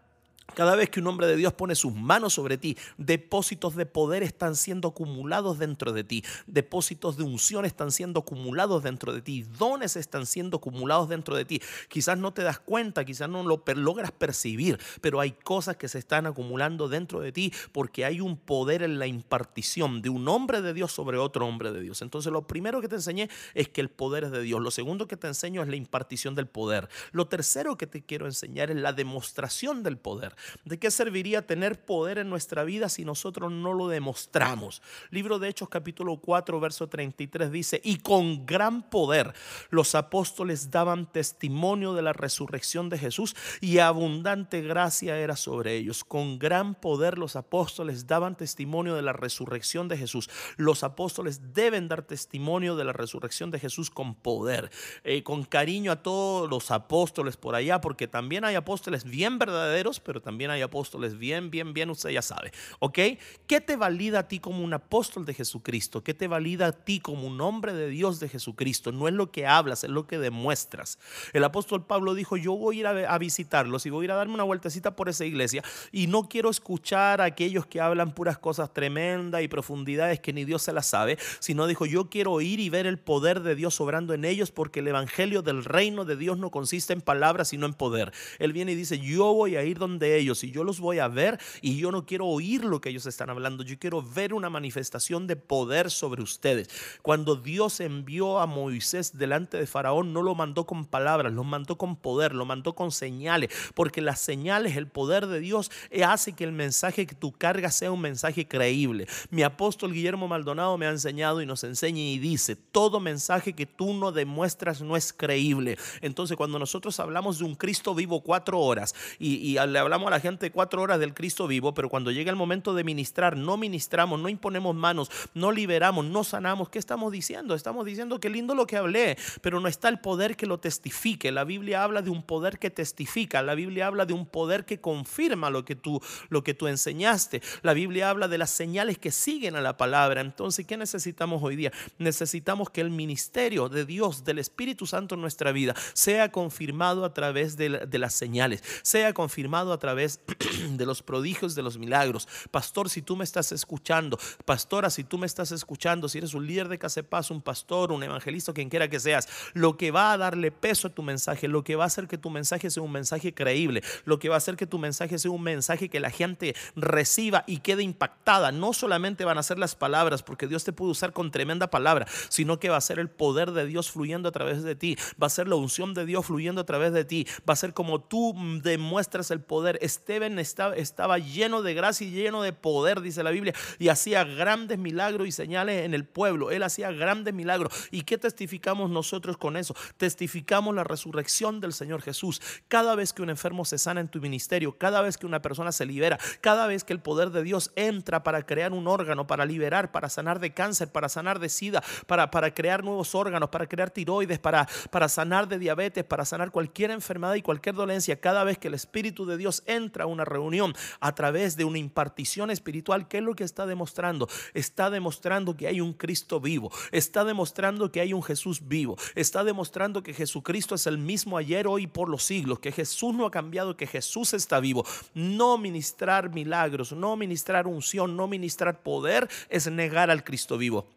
cada 0.55 0.77
vez 0.77 0.91
que 0.91 1.01
un 1.01 1.07
hombre 1.07 1.27
de 1.27 1.37
Dios 1.37 1.53
pone 1.53 1.75
sus 1.75 1.95
manos 1.95 2.35
sobre 2.35 2.57
ti, 2.57 2.77
depósitos 2.97 3.77
de 3.77 3.87
poder 3.87 4.23
están 4.23 4.57
siendo 4.57 4.89
acumulados 4.89 5.59
dentro 5.59 5.93
de 5.93 6.05
ti, 6.05 6.25
depósitos 6.47 7.17
de 7.17 7.25
unción 7.25 7.65
están 7.65 7.91
siendo 7.93 8.21
acumulados 8.21 8.83
dentro 8.83 9.13
de 9.13 9.23
ti, 9.23 9.45
dones 9.59 9.97
están 9.97 10.27
siendo 10.27 10.59
acumulados 10.59 11.09
dentro 11.09 11.37
de 11.37 11.45
ti. 11.45 11.61
Quizás 11.89 12.19
no 12.19 12.33
te 12.33 12.43
das 12.43 12.59
cuenta, 12.59 13.05
quizás 13.05 13.29
no 13.29 13.43
lo 13.43 13.63
logras 13.75 14.13
percibir, 14.13 14.79
pero 15.01 15.21
hay 15.21 15.33
cosas 15.33 15.77
que 15.77 15.89
se 15.89 15.99
están 15.99 16.27
acumulando 16.27 16.89
dentro 16.89 17.21
de 17.21 17.33
ti 17.33 17.53
porque 17.73 18.05
hay 18.05 18.21
un 18.21 18.37
poder 18.37 18.83
en 18.83 18.99
la 18.99 19.07
impartición 19.07 20.01
de 20.01 20.09
un 20.09 20.29
hombre 20.29 20.63
de 20.63 20.73
Dios 20.73 20.93
sobre 20.93 21.19
otro 21.19 21.47
hombre 21.47 21.73
de 21.73 21.81
Dios. 21.81 22.03
Entonces 22.03 22.33
lo 22.33 22.47
primero 22.47 22.81
que 22.81 22.89
te 22.89 22.95
enseñé 22.95 23.29
es 23.55 23.69
que 23.69 23.81
el 23.81 23.91
poder 23.91 24.25
es 24.25 24.31
de 24.31 24.43
Dios. 24.43 24.61
Lo 24.61 24.71
segundo 24.71 25.09
que 25.09 25.17
te 25.17 25.27
enseño 25.27 25.63
es 25.63 25.69
la 25.69 25.77
impartición 25.77 26.35
del 26.35 26.47
poder. 26.47 26.89
Lo 27.13 27.27
tercero 27.27 27.77
que 27.77 27.87
te 27.87 28.03
quiero 28.03 28.27
enseñar 28.27 28.71
es 28.71 28.77
la 28.77 28.93
demostración 28.93 29.83
del 29.83 29.99
poder. 29.99 30.36
¿De 30.65 30.79
qué 30.79 30.91
serviría 30.91 31.47
tener 31.47 31.85
poder 31.85 32.19
en 32.19 32.31
nuestra 32.31 32.65
vida 32.65 32.89
si 32.89 33.05
nosotros 33.05 33.53
no 33.53 33.73
lo 33.73 33.89
demostramos? 33.89 34.83
Libro 35.11 35.39
de 35.39 35.49
Hechos 35.49 35.69
capítulo 35.69 36.17
4, 36.19 36.61
verso 36.61 36.89
33 36.89 37.51
dice, 37.51 37.81
y 37.85 37.99
con 37.99 38.47
gran 38.47 38.89
poder 38.89 39.35
los 39.71 39.95
apóstoles 39.95 40.71
daban 40.71 41.11
testimonio 41.11 41.95
de 41.95 42.03
la 42.03 42.13
resurrección 42.13 42.89
de 42.89 42.99
Jesús 42.99 43.35
y 43.61 43.79
abundante 43.79 44.63
gracia 44.63 45.19
era 45.19 45.37
sobre 45.37 45.77
ellos. 45.77 46.05
Con 46.05 46.39
gran 46.39 46.75
poder 46.75 47.19
los 47.19 47.37
apóstoles 47.37 48.07
daban 48.07 48.37
testimonio 48.37 48.95
de 48.95 49.03
la 49.03 49.13
resurrección 49.13 49.89
de 49.89 49.99
Jesús. 49.99 50.29
Los 50.57 50.85
apóstoles 50.85 51.55
deben 51.55 51.89
dar 51.89 52.03
testimonio 52.03 52.77
de 52.77 52.85
la 52.85 52.93
resurrección 52.93 53.51
de 53.51 53.59
Jesús 53.59 53.91
con 53.91 54.15
poder, 54.15 54.71
eh, 55.05 55.23
con 55.23 55.45
cariño 55.45 55.93
a 55.93 56.03
todos 56.03 56.49
los 56.49 56.71
apóstoles 56.71 57.37
por 57.37 57.55
allá, 57.55 57.81
porque 57.81 58.09
también 58.09 58.45
hay 58.45 58.55
apóstoles 58.55 59.05
bien 59.05 59.39
verdaderos, 59.39 60.01
pero 60.01 60.21
también 60.27 60.51
hay 60.51 60.61
apóstoles 60.61 61.17
bien, 61.17 61.53
bien, 61.53 61.73
bien, 61.73 61.89
usted 61.89 62.11
ya 62.11 62.21
sabe. 62.21 62.51
¿Ok? 62.81 62.99
¿Qué 63.47 63.61
te 63.61 63.77
valida 63.77 64.19
a 64.19 64.27
ti 64.27 64.41
como 64.41 64.65
un 64.65 64.75
apóstol 64.75 65.25
de 65.25 65.35
Jesucristo? 65.35 66.03
¿Qué 66.03 66.15
te 66.15 66.27
valida 66.27 66.67
a 66.67 66.73
ti 66.73 66.99
como 66.99 67.29
un 67.29 67.41
hombre 67.41 67.73
de 67.73 67.89
Dios 67.89 68.19
de 68.19 68.29
Jesucristo? 68.29 68.91
No 68.91 69.07
es 69.07 69.15
lo 69.15 69.31
que 69.31 69.47
hablas, 69.47 69.85
es 69.85 69.91
lo 69.91 70.09
que 70.09 70.19
demuestras. 70.19 70.99
El 71.33 71.45
apóstol 71.45 71.87
Pablo 71.87 72.15
dijo, 72.15 72.37
yo 72.37 72.57
voy 72.57 72.79
a 72.79 72.81
ir 72.81 72.87
a, 73.07 73.19
visitarlos 73.19 73.87
y 73.87 73.91
voy 73.91 74.03
a 74.03 74.07
ir 74.07 74.11
a 74.11 74.17
darme 74.17 74.35
una 74.35 74.43
vueltecita 74.43 74.97
por 74.97 75.09
esa 75.09 75.25
iglesia 75.25 75.63
y 75.93 76.09
no 76.09 76.29
quiero 76.29 76.51
escuchar 76.51 77.21
a 77.21 77.25
aquellos 77.25 77.65
que 77.67 77.81
hablan 77.81 78.13
puras 78.13 78.37
cosas 78.37 78.75
tremendas 78.75 79.43
y 79.43 79.49
profundidades 79.49 80.19
que 80.19 80.33
ni 80.33 80.45
Dios 80.45 80.63
se 80.63 80.73
las 80.73 80.87
sabe, 80.87 81.19
sino 81.39 81.69
dijo, 81.69 81.87
yo 81.87 82.11
quiero 82.11 82.41
ir 82.41 82.59
y 82.59 82.69
ver 82.69 82.87
el 82.87 82.99
poder 82.99 83.43
de 83.43 83.55
Dios 83.55 83.81
obrando 83.81 84.13
en 84.13 84.25
ellos 84.25 84.51
porque 84.51 84.81
el 84.81 84.89
evangelio 84.89 85.43
del 85.43 85.65
reino 85.65 86.05
de 86.05 86.17
Dios 86.17 86.37
no 86.37 86.51
consiste 86.51 86.95
en 86.95 87.01
palabras, 87.01 87.47
sino 87.47 87.67
en 87.67 87.75
poder. 87.75 88.13
Él 88.41 88.53
viene 88.53 88.73
y 88.73 88.75
dice, 88.75 88.99
yo 88.99 89.33
voy 89.33 89.55
a 89.55 89.63
ir 89.63 89.79
donde 89.79 90.16
ellos 90.17 90.45
y 90.45 90.51
yo 90.51 90.65
los 90.65 90.81
voy 90.81 90.99
a 90.99 91.09
ver 91.09 91.39
y 91.61 91.77
yo 91.79 91.91
no 91.91 92.07
quiero 92.07 92.27
oír 92.27 92.65
lo 92.65 92.81
que 92.81 92.91
ellos 92.91 93.07
están 93.07 93.31
hablando, 93.31 93.65
yo 93.65 93.79
quiero 93.79 94.03
ver 94.03 94.35
una 94.35 94.51
manifestación 94.51 95.27
de 95.27 95.37
poder 95.37 95.91
sobre 95.91 96.23
ustedes. 96.23 96.69
Cuando 97.03 97.37
Dios 97.37 97.81
envió 97.81 98.39
a 98.39 98.47
Moisés 98.47 99.17
delante 99.17 99.57
de 99.57 99.67
Faraón, 99.67 100.13
no 100.13 100.23
lo 100.23 100.35
mandó 100.35 100.67
con 100.67 100.85
palabras, 100.87 101.33
lo 101.33 101.45
mandó 101.45 101.77
con 101.79 101.97
poder, 101.97 102.35
lo 102.35 102.45
mandó 102.45 102.75
con 102.75 102.91
señales, 102.91 103.51
porque 103.75 104.01
las 104.01 104.21
señales, 104.21 104.77
el 104.77 104.89
poder 104.89 105.27
de 105.27 105.41
Dios 105.41 105.71
eh, 105.91 106.05
hace 106.05 106.33
que 106.33 106.45
el 106.45 106.53
mensaje 106.53 107.07
que 107.07 107.15
tú 107.15 107.33
cargas 107.33 107.77
sea 107.77 107.93
un 107.93 108.01
mensaje 108.01 108.47
creíble. 108.47 109.07
Mi 109.31 109.43
apóstol 109.43 109.93
Guillermo 109.93 110.29
Maldonado 110.29 110.77
me 110.79 110.87
ha 110.87 110.91
enseñado 110.91 111.41
y 111.41 111.47
nos 111.47 111.65
enseña 111.65 112.01
y 112.01 112.19
dice, 112.19 112.57
todo 112.57 113.01
mensaje 113.01 113.53
que 113.53 113.67
tú 113.67 113.95
no 113.95 114.13
demuestras 114.13 114.81
no 114.81 114.97
es 114.97 115.13
creíble. 115.13 115.79
Entonces 116.01 116.37
cuando 116.37 116.59
nosotros 116.59 116.99
hablamos 117.01 117.39
de 117.39 117.45
un 117.45 117.55
Cristo 117.55 117.95
vivo 117.95 118.23
cuatro 118.23 118.61
horas 118.61 118.95
y, 119.19 119.35
y 119.35 119.67
le 119.67 119.79
hablamos 119.79 120.06
a 120.09 120.13
la 120.13 120.21
gente 120.21 120.51
cuatro 120.51 120.83
horas 120.83 120.99
del 120.99 121.15
Cristo 121.15 121.47
vivo, 121.47 121.75
pero 121.75 121.89
cuando 121.89 122.11
llega 122.11 122.31
el 122.31 122.37
momento 122.37 122.75
de 122.75 122.85
ministrar, 122.85 123.37
no 123.37 123.57
ministramos, 123.57 124.21
no 124.21 124.29
imponemos 124.29 124.75
manos, 124.75 125.11
no 125.35 125.53
liberamos, 125.53 126.05
no 126.05 126.25
sanamos. 126.25 126.69
¿Qué 126.69 126.79
estamos 126.79 127.13
diciendo? 127.13 127.55
Estamos 127.55 127.85
diciendo 127.85 128.21
que 128.21 128.31
lindo 128.31 128.55
lo 128.55 128.67
que 128.67 128.77
hablé, 128.77 129.17
pero 129.41 129.61
no 129.61 129.69
está 129.69 129.89
el 129.89 129.99
poder 129.99 130.37
que 130.37 130.47
lo 130.47 130.59
testifique. 130.59 131.33
La 131.33 131.45
Biblia 131.45 131.83
habla 131.83 132.03
de 132.03 132.11
un 132.11 132.23
poder 132.23 132.59
que 132.59 132.71
testifica, 132.71 133.43
la 133.43 133.55
Biblia 133.55 133.87
habla 133.87 134.07
de 134.07 134.13
un 134.13 134.27
poder 134.27 134.65
que 134.65 134.81
confirma 134.81 135.51
lo 135.51 135.65
que 135.65 135.77
tú, 135.77 136.01
lo 136.29 136.43
que 136.45 136.55
tú 136.55 136.67
enseñaste. 136.67 137.43
La 137.63 137.75
Biblia 137.75 138.11
habla 138.11 138.29
de 138.29 138.39
las 138.39 138.51
señales 138.51 138.99
que 138.99 139.11
siguen 139.11 139.57
a 139.57 139.61
la 139.61 139.77
palabra. 139.77 140.21
Entonces, 140.21 140.67
¿qué 140.67 140.77
necesitamos 140.77 141.43
hoy 141.43 141.57
día? 141.57 141.73
Necesitamos 141.99 142.71
que 142.71 142.81
el 142.81 142.91
ministerio 142.91 143.69
de 143.69 143.85
Dios, 143.85 144.25
del 144.25 144.39
Espíritu 144.39 144.87
Santo 144.87 145.15
en 145.15 145.21
nuestra 145.21 145.53
vida, 145.53 145.75
sea 145.93 146.31
confirmado 146.31 147.05
a 147.05 147.13
través 147.13 147.57
de, 147.57 147.87
de 147.87 147.99
las 147.99 148.15
señales, 148.15 148.63
sea 148.83 149.13
confirmado 149.13 149.73
a 149.73 149.79
de 150.71 150.87
los 150.87 151.03
prodigios, 151.03 151.55
de 151.55 151.63
los 151.63 151.79
milagros. 151.79 152.29
Pastor, 152.51 152.91
si 152.91 153.03
tú 153.03 153.17
me 153.17 153.25
estás 153.25 153.53
escuchando, 153.53 154.19
pastora, 154.45 154.91
si 154.91 155.05
tú 155.05 155.19
me 155.19 155.27
estás 155.27 155.53
escuchando, 155.53 156.09
si 156.09 156.19
eres 156.19 156.35
un 156.35 156.47
líder 156.47 156.69
de 156.69 156.79
Casepaz, 156.79 157.31
un 157.31 157.43
pastor, 157.43 157.93
un 157.93 158.03
evangelista, 158.03 158.53
quien 158.53 158.69
quiera 158.69 158.89
que 158.89 159.01
seas, 159.01 159.29
lo 159.55 159.77
que 159.77 159.91
va 159.91 160.13
a 160.13 160.19
darle 160.19 160.51
peso 160.51 160.89
a 160.89 160.91
tu 160.91 161.03
mensaje, 161.03 161.49
lo 161.49 161.65
que 161.65 161.77
va 161.77 161.85
a 161.85 161.87
hacer 161.87 162.07
que 162.07 162.19
tu 162.19 162.31
mensaje 162.31 162.71
sea 162.71 162.83
un 162.83 162.93
mensaje 162.93 163.35
creíble, 163.35 163.83
lo 164.05 164.19
que 164.19 164.29
va 164.29 164.37
a 164.37 164.39
hacer 164.39 164.57
que 164.57 164.67
tu 164.67 164.79
mensaje 164.79 165.19
sea 165.19 165.31
un 165.31 165.43
mensaje 165.43 165.89
que 165.89 166.01
la 166.01 166.11
gente 166.11 166.55
reciba 166.75 167.45
y 167.47 167.59
quede 167.59 167.83
impactada. 167.83 168.53
No 168.53 168.73
solamente 168.73 169.25
van 169.25 169.39
a 169.39 169.43
ser 169.43 169.59
las 169.59 169.75
palabras, 169.75 170.23
porque 170.23 170.47
Dios 170.47 170.65
te 170.65 170.73
puede 170.73 170.93
usar 170.93 171.13
con 171.13 171.31
tremenda 171.31 171.71
palabra, 171.71 172.07
sino 172.29 172.59
que 172.59 172.69
va 172.69 172.77
a 172.77 172.81
ser 172.81 172.99
el 172.99 173.09
poder 173.09 173.53
de 173.53 173.67
Dios 173.67 173.91
fluyendo 173.91 174.29
a 174.29 174.33
través 174.33 174.63
de 174.63 174.75
ti, 174.75 174.97
va 175.21 175.27
a 175.27 175.31
ser 175.31 175.49
la 175.49 175.57
unción 175.57 175.95
de 175.95 176.07
Dios 176.07 176.27
fluyendo 176.27 176.61
a 176.61 176.67
través 176.67 176.93
de 176.93 177.05
ti, 177.05 177.27
va 177.49 177.55
a 177.55 177.57
ser 177.57 177.73
como 177.73 178.01
tú 178.01 178.35
demuestras 178.63 179.31
el 179.31 179.41
poder 179.41 179.79
Esteban 179.87 180.39
estaba, 180.39 181.19
lleno 181.19 181.63
de 181.63 181.75
gracia 181.75 182.07
y 182.07 182.11
lleno 182.11 182.43
de 182.43 182.53
poder, 182.53 183.01
dice 183.01 183.23
la 183.23 183.31
Biblia, 183.31 183.55
y 183.79 183.89
hacía 183.89 184.25
grandes 184.25 184.79
milagros 184.79 185.27
y 185.27 185.33
señales 185.33 185.85
en 185.85 185.95
el 185.95 186.05
pueblo. 186.05 186.51
Él 186.51 186.63
hacía 186.63 186.93
grandes 186.93 187.33
milagros. 187.33 187.73
¿Y 187.91 188.03
qué 188.03 188.19
testificamos 188.19 188.91
nosotros 188.91 189.37
con 189.37 189.57
eso? 189.57 189.75
Testificamos 189.97 190.75
la 190.75 190.85
resurrección 190.85 191.61
del 191.61 191.73
Señor 191.73 192.03
Jesús. 192.03 192.43
Cada 192.69 192.95
vez 192.95 193.13
que 193.13 193.23
un 193.23 193.31
enfermo 193.31 193.65
se 193.65 193.79
sana 193.79 194.01
en 194.01 194.09
tu 194.09 194.21
ministerio, 194.21 194.77
cada 194.77 195.01
vez 195.03 195.17
que 195.17 195.27
una 195.27 195.41
persona 195.41 195.73
se 195.73 195.87
libera, 195.87 196.19
cada 196.41 196.67
vez 196.67 196.85
que 196.85 196.93
el 196.93 197.01
poder 197.01 197.31
de 197.31 197.43
Dios 197.43 197.73
entra 197.77 198.23
para 198.23 198.45
crear 198.45 198.73
un 198.73 198.89
órgano, 198.89 199.27
para 199.27 199.45
liberar, 199.45 199.93
para 199.93 200.09
sanar 200.09 200.41
de 200.41 200.53
cáncer, 200.53 200.91
para 200.93 201.09
sanar 201.09 201.39
de 201.39 201.49
sida, 201.49 201.83
para, 202.07 202.31
para 202.31 202.53
crear 202.53 202.85
nuevos 202.85 203.15
órganos, 203.15 203.49
para 203.49 203.67
crear 203.67 203.91
tiroides, 203.91 204.39
para, 204.39 204.69
para 204.91 205.09
sanar 205.09 205.49
de 205.49 205.59
diabetes, 205.59 206.05
para 206.05 206.25
sanar 206.25 206.51
cualquier 206.51 206.91
enfermedad 206.91 207.35
y 207.35 207.43
cualquier 207.43 207.75
dolencia, 207.75 208.21
cada 208.21 208.45
vez 208.45 208.59
que 208.59 208.69
el 208.69 208.75
Espíritu 208.75 209.27
de 209.27 209.37
Dios 209.37 209.63
entra 209.67 210.05
a 210.05 210.07
una 210.07 210.25
reunión 210.25 210.75
a 211.01 211.15
través 211.15 211.57
de 211.57 211.65
una 211.65 211.79
impartición 211.79 212.51
espiritual, 212.51 213.09
¿qué 213.09 213.19
es 213.19 213.25
lo 213.25 213.35
que 213.35 213.45
está 213.45 213.67
demostrando? 213.67 214.29
Está 214.55 214.91
demostrando 214.91 215.57
que 215.57 215.67
hay 215.67 215.81
un 215.81 215.93
Cristo 215.93 216.41
vivo, 216.41 216.71
está 216.93 217.25
demostrando 217.25 217.91
que 217.91 218.01
hay 218.01 218.13
un 218.13 218.23
Jesús 218.23 218.67
vivo, 218.69 218.97
está 219.15 219.45
demostrando 219.45 220.03
que 220.03 220.15
Jesucristo 220.15 220.75
es 220.75 220.87
el 220.87 220.99
mismo 220.99 221.37
ayer, 221.37 221.67
hoy 221.67 221.85
y 221.85 221.87
por 221.87 222.09
los 222.09 222.25
siglos, 222.25 222.59
que 222.59 222.73
Jesús 222.73 223.15
no 223.15 223.27
ha 223.27 223.31
cambiado, 223.31 223.77
que 223.77 223.87
Jesús 223.87 224.35
está 224.35 224.61
vivo. 224.61 224.85
No 225.15 225.59
ministrar 225.59 226.31
milagros, 226.31 226.93
no 226.93 227.17
ministrar 227.17 227.67
unción, 227.67 228.17
no 228.17 228.29
ministrar 228.29 228.83
poder 228.83 229.29
es 229.49 229.71
negar 229.71 230.11
al 230.11 230.25
Cristo 230.25 230.59
vivo. 230.59 230.96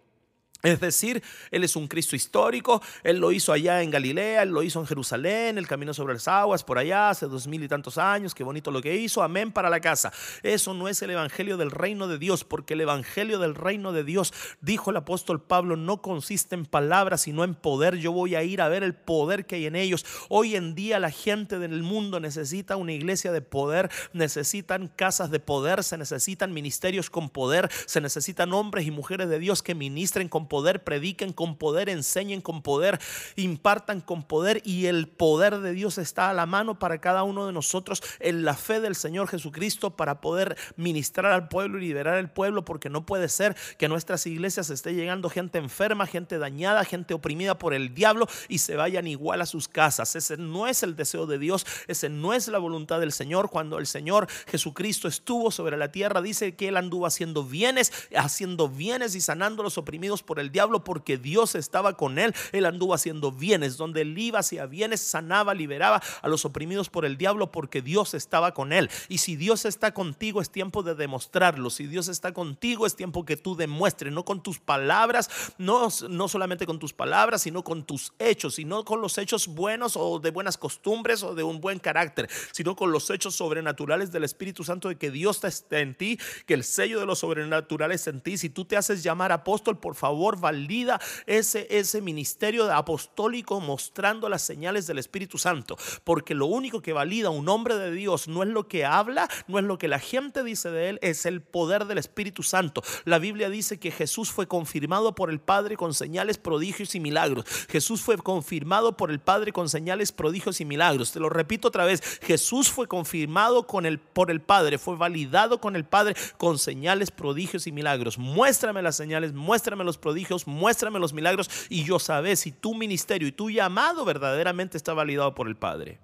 Es 0.61 0.81
decir, 0.81 1.23
Él 1.51 1.63
es 1.63 1.77
un 1.77 1.87
Cristo 1.87 2.17
histórico, 2.17 2.81
Él 3.03 3.17
lo 3.17 3.31
hizo 3.31 3.53
allá 3.53 3.81
en 3.81 3.91
Galilea, 3.91 4.43
Él 4.43 4.49
lo 4.49 4.61
hizo 4.61 4.81
en 4.81 4.85
Jerusalén, 4.85 5.57
el 5.57 5.67
camino 5.67 5.93
sobre 5.93 6.15
las 6.15 6.27
aguas, 6.27 6.65
por 6.65 6.77
allá, 6.77 7.09
hace 7.09 7.27
dos 7.27 7.47
mil 7.47 7.63
y 7.63 7.69
tantos 7.69 7.97
años, 7.97 8.35
qué 8.35 8.43
bonito 8.43 8.69
lo 8.69 8.81
que 8.81 8.97
hizo, 8.97 9.23
amén 9.23 9.53
para 9.53 9.69
la 9.69 9.79
casa. 9.79 10.11
Eso 10.43 10.73
no 10.73 10.89
es 10.89 11.01
el 11.01 11.11
Evangelio 11.11 11.55
del 11.55 11.71
reino 11.71 12.09
de 12.09 12.17
Dios, 12.17 12.43
porque 12.43 12.73
el 12.73 12.81
Evangelio 12.81 13.39
del 13.39 13.55
reino 13.55 13.93
de 13.93 14.03
Dios, 14.03 14.33
dijo 14.59 14.91
el 14.91 14.97
apóstol 14.97 15.41
Pablo, 15.41 15.77
no 15.77 16.01
consiste 16.01 16.55
en 16.55 16.65
palabras, 16.65 17.21
sino 17.21 17.45
en 17.45 17.55
poder. 17.55 17.95
Yo 17.95 18.11
voy 18.11 18.35
a 18.35 18.43
ir 18.43 18.61
a 18.61 18.67
ver 18.67 18.83
el 18.83 18.95
poder 18.95 19.45
que 19.45 19.55
hay 19.55 19.65
en 19.65 19.77
ellos. 19.77 20.05
Hoy 20.27 20.57
en 20.57 20.75
día 20.75 20.99
la 20.99 21.11
gente 21.11 21.57
del 21.57 21.83
mundo 21.83 22.19
necesita 22.19 22.75
una 22.75 22.91
iglesia 22.91 23.31
de 23.31 23.41
poder, 23.41 23.89
necesitan 24.11 24.89
casas 24.89 25.31
de 25.31 25.39
poder, 25.39 25.85
se 25.85 25.97
necesitan 25.97 26.53
ministerios 26.53 27.09
con 27.09 27.29
poder, 27.29 27.69
se 27.85 28.01
necesitan 28.01 28.51
hombres 28.51 28.85
y 28.85 28.91
mujeres 28.91 29.29
de 29.29 29.39
Dios 29.39 29.63
que 29.63 29.73
ministren 29.73 30.27
con 30.27 30.48
poder, 30.49 30.83
prediquen 30.83 31.31
con 31.31 31.55
poder, 31.55 31.87
enseñen 31.87 32.41
con 32.41 32.61
poder, 32.61 32.99
impartan 33.37 34.01
con 34.01 34.23
poder 34.23 34.61
y 34.65 34.87
el 34.87 35.07
poder 35.07 35.59
de 35.59 35.71
Dios 35.71 35.97
está 35.97 36.29
a 36.29 36.33
la 36.33 36.45
mano 36.45 36.79
para 36.79 36.99
cada 36.99 37.23
uno 37.23 37.45
de 37.45 37.53
nosotros 37.53 38.03
en 38.19 38.43
la 38.43 38.55
fe 38.55 38.81
del 38.81 38.95
Señor 38.95 39.29
Jesucristo 39.29 39.91
para 39.91 40.19
poder 40.19 40.57
ministrar 40.75 41.31
al 41.31 41.47
pueblo 41.47 41.77
y 41.77 41.81
liberar 41.81 42.15
al 42.15 42.31
pueblo 42.31 42.65
porque 42.65 42.89
no 42.89 43.05
puede 43.05 43.29
ser 43.29 43.55
que 43.77 43.87
nuestras 43.87 44.25
iglesias 44.25 44.69
esté 44.69 44.93
llegando 44.93 45.29
gente 45.29 45.57
enferma, 45.57 46.05
gente 46.05 46.37
dañada, 46.37 46.83
gente 46.83 47.13
oprimida 47.13 47.57
por 47.57 47.73
el 47.73 47.93
diablo 47.93 48.27
y 48.47 48.59
se 48.59 48.75
vayan 48.75 49.07
igual 49.07 49.41
a 49.41 49.45
sus 49.45 49.67
casas. 49.67 50.15
Ese 50.15 50.37
no 50.37 50.67
es 50.67 50.83
el 50.83 50.95
deseo 50.95 51.25
de 51.25 51.37
Dios, 51.37 51.65
ese 51.87 52.09
no 52.09 52.33
es 52.33 52.47
la 52.47 52.57
voluntad 52.57 52.99
del 52.99 53.11
Señor. 53.11 53.49
Cuando 53.49 53.77
el 53.77 53.87
Señor 53.87 54.27
Jesucristo 54.47 55.07
estuvo 55.07 55.51
sobre 55.51 55.77
la 55.77 55.91
tierra, 55.91 56.21
dice 56.21 56.55
que 56.55 56.69
él 56.69 56.77
anduvo 56.77 57.05
haciendo 57.05 57.43
bienes, 57.43 57.91
haciendo 58.15 58.67
bienes 58.69 59.15
y 59.15 59.21
sanando 59.21 59.61
a 59.61 59.65
los 59.65 59.77
oprimidos 59.77 60.23
por 60.23 60.38
el 60.39 60.51
diablo 60.51 60.83
porque 60.83 61.17
Dios 61.17 61.55
estaba 61.55 61.97
con 61.97 62.19
él. 62.19 62.33
Él 62.51 62.65
anduvo 62.65 62.93
haciendo 62.93 63.31
bienes, 63.31 63.77
donde 63.77 64.01
él 64.01 64.17
iba 64.17 64.39
hacia 64.39 64.65
bienes, 64.65 65.01
sanaba, 65.01 65.53
liberaba 65.53 66.01
a 66.21 66.27
los 66.27 66.45
oprimidos 66.45 66.89
por 66.89 67.05
el 67.05 67.17
diablo 67.17 67.51
porque 67.51 67.81
Dios 67.81 68.13
estaba 68.13 68.53
con 68.53 68.73
él. 68.73 68.89
Y 69.07 69.19
si 69.19 69.35
Dios 69.35 69.65
está 69.65 69.93
contigo 69.93 70.41
es 70.41 70.49
tiempo 70.49 70.83
de 70.83 70.95
demostrarlo. 70.95 71.69
Si 71.69 71.87
Dios 71.87 72.07
está 72.07 72.33
contigo 72.33 72.85
es 72.85 72.95
tiempo 72.95 73.25
que 73.25 73.37
tú 73.37 73.55
demuestres, 73.55 74.13
no 74.13 74.25
con 74.25 74.41
tus 74.41 74.59
palabras, 74.59 75.29
no, 75.57 75.89
no 76.09 76.27
solamente 76.27 76.65
con 76.65 76.79
tus 76.79 76.93
palabras, 76.93 77.41
sino 77.41 77.63
con 77.63 77.83
tus 77.83 78.13
hechos, 78.19 78.55
sino 78.55 78.85
con 78.85 79.01
los 79.01 79.17
hechos 79.17 79.47
buenos 79.47 79.95
o 79.95 80.19
de 80.19 80.31
buenas 80.31 80.57
costumbres 80.57 81.23
o 81.23 81.35
de 81.35 81.43
un 81.43 81.61
buen 81.61 81.79
carácter, 81.79 82.29
sino 82.51 82.75
con 82.75 82.91
los 82.91 83.09
hechos 83.09 83.35
sobrenaturales 83.35 84.11
del 84.11 84.23
Espíritu 84.23 84.63
Santo 84.63 84.89
de 84.89 84.97
que 84.97 85.11
Dios 85.11 85.43
está 85.43 85.79
en 85.79 85.95
ti, 85.95 86.19
que 86.45 86.53
el 86.53 86.63
sello 86.63 86.99
de 86.99 87.05
los 87.05 87.19
sobrenaturales 87.19 88.07
en 88.07 88.21
ti. 88.21 88.37
Si 88.37 88.49
tú 88.49 88.65
te 88.65 88.77
haces 88.77 89.03
llamar 89.03 89.31
apóstol, 89.31 89.77
por 89.77 89.95
favor, 89.95 90.28
valida 90.37 90.99
ese, 91.25 91.67
ese 91.69 92.01
ministerio 92.01 92.71
apostólico 92.71 93.59
mostrando 93.61 94.29
las 94.29 94.41
señales 94.41 94.87
del 94.87 94.99
Espíritu 94.99 95.37
Santo. 95.37 95.77
Porque 96.03 96.35
lo 96.35 96.45
único 96.45 96.81
que 96.81 96.93
valida 96.93 97.29
un 97.29 97.49
hombre 97.49 97.77
de 97.77 97.91
Dios 97.91 98.27
no 98.27 98.43
es 98.43 98.49
lo 98.49 98.67
que 98.67 98.85
habla, 98.85 99.29
no 99.47 99.59
es 99.59 99.65
lo 99.65 99.77
que 99.77 99.87
la 99.87 99.99
gente 99.99 100.43
dice 100.43 100.69
de 100.69 100.89
él, 100.89 100.99
es 101.01 101.25
el 101.25 101.41
poder 101.41 101.85
del 101.85 101.97
Espíritu 101.97 102.43
Santo. 102.43 102.81
La 103.05 103.19
Biblia 103.19 103.49
dice 103.49 103.79
que 103.79 103.91
Jesús 103.91 104.31
fue 104.31 104.47
confirmado 104.47 105.15
por 105.15 105.29
el 105.29 105.39
Padre 105.39 105.77
con 105.77 105.93
señales, 105.93 106.37
prodigios 106.37 106.95
y 106.95 106.99
milagros. 106.99 107.45
Jesús 107.69 108.01
fue 108.01 108.17
confirmado 108.17 108.97
por 108.97 109.11
el 109.11 109.19
Padre 109.19 109.51
con 109.51 109.69
señales, 109.69 110.11
prodigios 110.11 110.61
y 110.61 110.65
milagros. 110.65 111.11
Te 111.11 111.19
lo 111.19 111.29
repito 111.29 111.67
otra 111.67 111.85
vez, 111.85 112.01
Jesús 112.21 112.69
fue 112.69 112.87
confirmado 112.87 113.67
con 113.67 113.85
el, 113.85 113.99
por 113.99 114.31
el 114.31 114.41
Padre, 114.41 114.77
fue 114.77 114.95
validado 114.95 115.59
con 115.59 115.75
el 115.75 115.85
Padre 115.85 116.15
con 116.37 116.57
señales, 116.57 117.11
prodigios 117.11 117.67
y 117.67 117.71
milagros. 117.71 118.17
Muéstrame 118.17 118.81
las 118.81 118.95
señales, 118.95 119.33
muéstrame 119.33 119.83
los 119.83 119.97
prodigios 119.97 120.18
muéstrame 120.45 120.99
los 120.99 121.13
milagros 121.13 121.49
y 121.69 121.83
yo 121.83 121.99
sabré 121.99 122.35
si 122.35 122.51
tu 122.51 122.73
ministerio 122.73 123.27
y 123.27 123.31
tu 123.31 123.49
llamado 123.49 124.05
verdaderamente 124.05 124.77
está 124.77 124.93
validado 124.93 125.35
por 125.35 125.47
el 125.47 125.55
Padre 125.55 125.99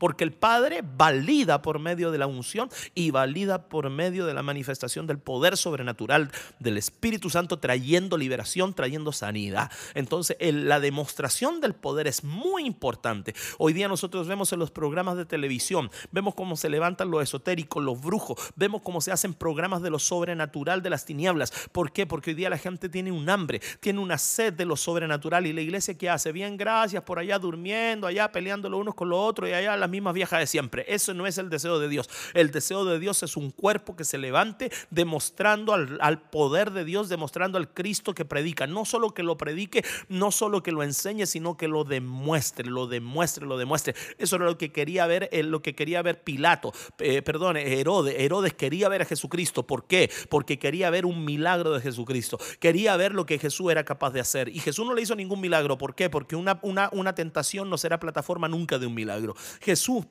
porque 0.00 0.24
el 0.24 0.32
Padre 0.32 0.82
valida 0.82 1.60
por 1.60 1.78
medio 1.78 2.10
de 2.10 2.16
la 2.16 2.26
unción 2.26 2.70
y 2.94 3.10
valida 3.10 3.68
por 3.68 3.90
medio 3.90 4.24
de 4.24 4.32
la 4.32 4.42
manifestación 4.42 5.06
del 5.06 5.18
poder 5.18 5.58
sobrenatural 5.58 6.32
del 6.58 6.78
Espíritu 6.78 7.28
Santo 7.28 7.58
trayendo 7.58 8.16
liberación, 8.16 8.72
trayendo 8.72 9.12
sanidad. 9.12 9.70
Entonces, 9.94 10.38
la 10.40 10.80
demostración 10.80 11.60
del 11.60 11.74
poder 11.74 12.06
es 12.06 12.24
muy 12.24 12.64
importante. 12.64 13.34
Hoy 13.58 13.74
día 13.74 13.88
nosotros 13.88 14.26
vemos 14.26 14.54
en 14.54 14.58
los 14.58 14.70
programas 14.70 15.18
de 15.18 15.26
televisión, 15.26 15.90
vemos 16.10 16.34
cómo 16.34 16.56
se 16.56 16.70
levantan 16.70 17.10
los 17.10 17.22
esotéricos, 17.22 17.84
los 17.84 18.00
brujos, 18.00 18.38
vemos 18.56 18.80
cómo 18.80 19.02
se 19.02 19.12
hacen 19.12 19.34
programas 19.34 19.82
de 19.82 19.90
lo 19.90 19.98
sobrenatural 19.98 20.82
de 20.82 20.88
las 20.88 21.04
tinieblas. 21.04 21.52
¿Por 21.72 21.92
qué? 21.92 22.06
Porque 22.06 22.30
hoy 22.30 22.36
día 22.36 22.48
la 22.48 22.56
gente 22.56 22.88
tiene 22.88 23.12
un 23.12 23.28
hambre, 23.28 23.60
tiene 23.80 23.98
una 23.98 24.16
sed 24.16 24.54
de 24.54 24.64
lo 24.64 24.76
sobrenatural 24.76 25.46
y 25.46 25.52
la 25.52 25.60
iglesia 25.60 25.98
que 25.98 26.08
hace 26.08 26.32
bien, 26.32 26.56
gracias 26.56 27.02
por 27.02 27.18
allá 27.18 27.38
durmiendo, 27.38 28.06
allá 28.06 28.32
peleando 28.32 28.70
los 28.70 28.80
unos 28.80 28.94
con 28.94 29.10
los 29.10 29.18
otros 29.18 29.50
y 29.50 29.52
allá 29.52 29.76
la 29.76 29.89
misma 29.90 30.12
vieja 30.12 30.38
de 30.38 30.46
siempre. 30.46 30.84
Eso 30.88 31.12
no 31.14 31.26
es 31.26 31.38
el 31.38 31.50
deseo 31.50 31.78
de 31.78 31.88
Dios. 31.88 32.08
El 32.34 32.50
deseo 32.50 32.84
de 32.84 32.98
Dios 32.98 33.22
es 33.22 33.36
un 33.36 33.50
cuerpo 33.50 33.96
que 33.96 34.04
se 34.04 34.18
levante 34.18 34.70
demostrando 34.90 35.74
al, 35.74 36.22
poder 36.30 36.70
de 36.70 36.84
Dios, 36.84 37.08
demostrando 37.08 37.58
al 37.58 37.72
Cristo 37.72 38.14
que 38.14 38.24
predica. 38.24 38.66
No 38.66 38.84
solo 38.84 39.12
que 39.12 39.22
lo 39.22 39.36
predique, 39.36 39.84
no 40.08 40.30
solo 40.30 40.62
que 40.62 40.72
lo 40.72 40.82
enseñe, 40.82 41.26
sino 41.26 41.56
que 41.56 41.68
lo 41.68 41.84
demuestre, 41.84 42.68
lo 42.68 42.86
demuestre, 42.86 43.46
lo 43.46 43.58
demuestre. 43.58 43.94
Eso 44.18 44.36
era 44.36 44.46
lo 44.46 44.58
que 44.58 44.72
quería 44.72 45.06
ver, 45.06 45.28
eh, 45.32 45.42
lo 45.42 45.62
que 45.62 45.74
quería 45.74 46.02
ver 46.02 46.22
Pilato, 46.22 46.72
eh, 46.98 47.22
perdón, 47.22 47.56
Herodes. 47.56 48.14
Herodes 48.18 48.54
quería 48.54 48.88
ver 48.88 49.02
a 49.02 49.04
Jesucristo. 49.04 49.66
¿Por 49.66 49.86
qué? 49.86 50.10
Porque 50.28 50.58
quería 50.58 50.90
ver 50.90 51.06
un 51.06 51.24
milagro 51.24 51.72
de 51.72 51.80
Jesucristo. 51.80 52.38
Quería 52.58 52.96
ver 52.96 53.14
lo 53.14 53.26
que 53.26 53.38
Jesús 53.38 53.70
era 53.70 53.84
capaz 53.84 54.10
de 54.10 54.20
hacer. 54.20 54.48
Y 54.48 54.60
Jesús 54.60 54.86
no 54.86 54.94
le 54.94 55.02
hizo 55.02 55.16
ningún 55.16 55.40
milagro. 55.40 55.78
¿Por 55.78 55.94
qué? 55.94 56.10
Porque 56.10 56.36
una, 56.36 56.58
una, 56.62 56.88
una 56.92 57.14
tentación 57.14 57.68
no 57.68 57.78
será 57.78 57.98
plataforma 57.98 58.48
nunca 58.48 58.78
de 58.78 58.86
un 58.86 58.94
milagro. 58.94 59.34
Jesús 59.60 59.79
pessoa 59.80 60.04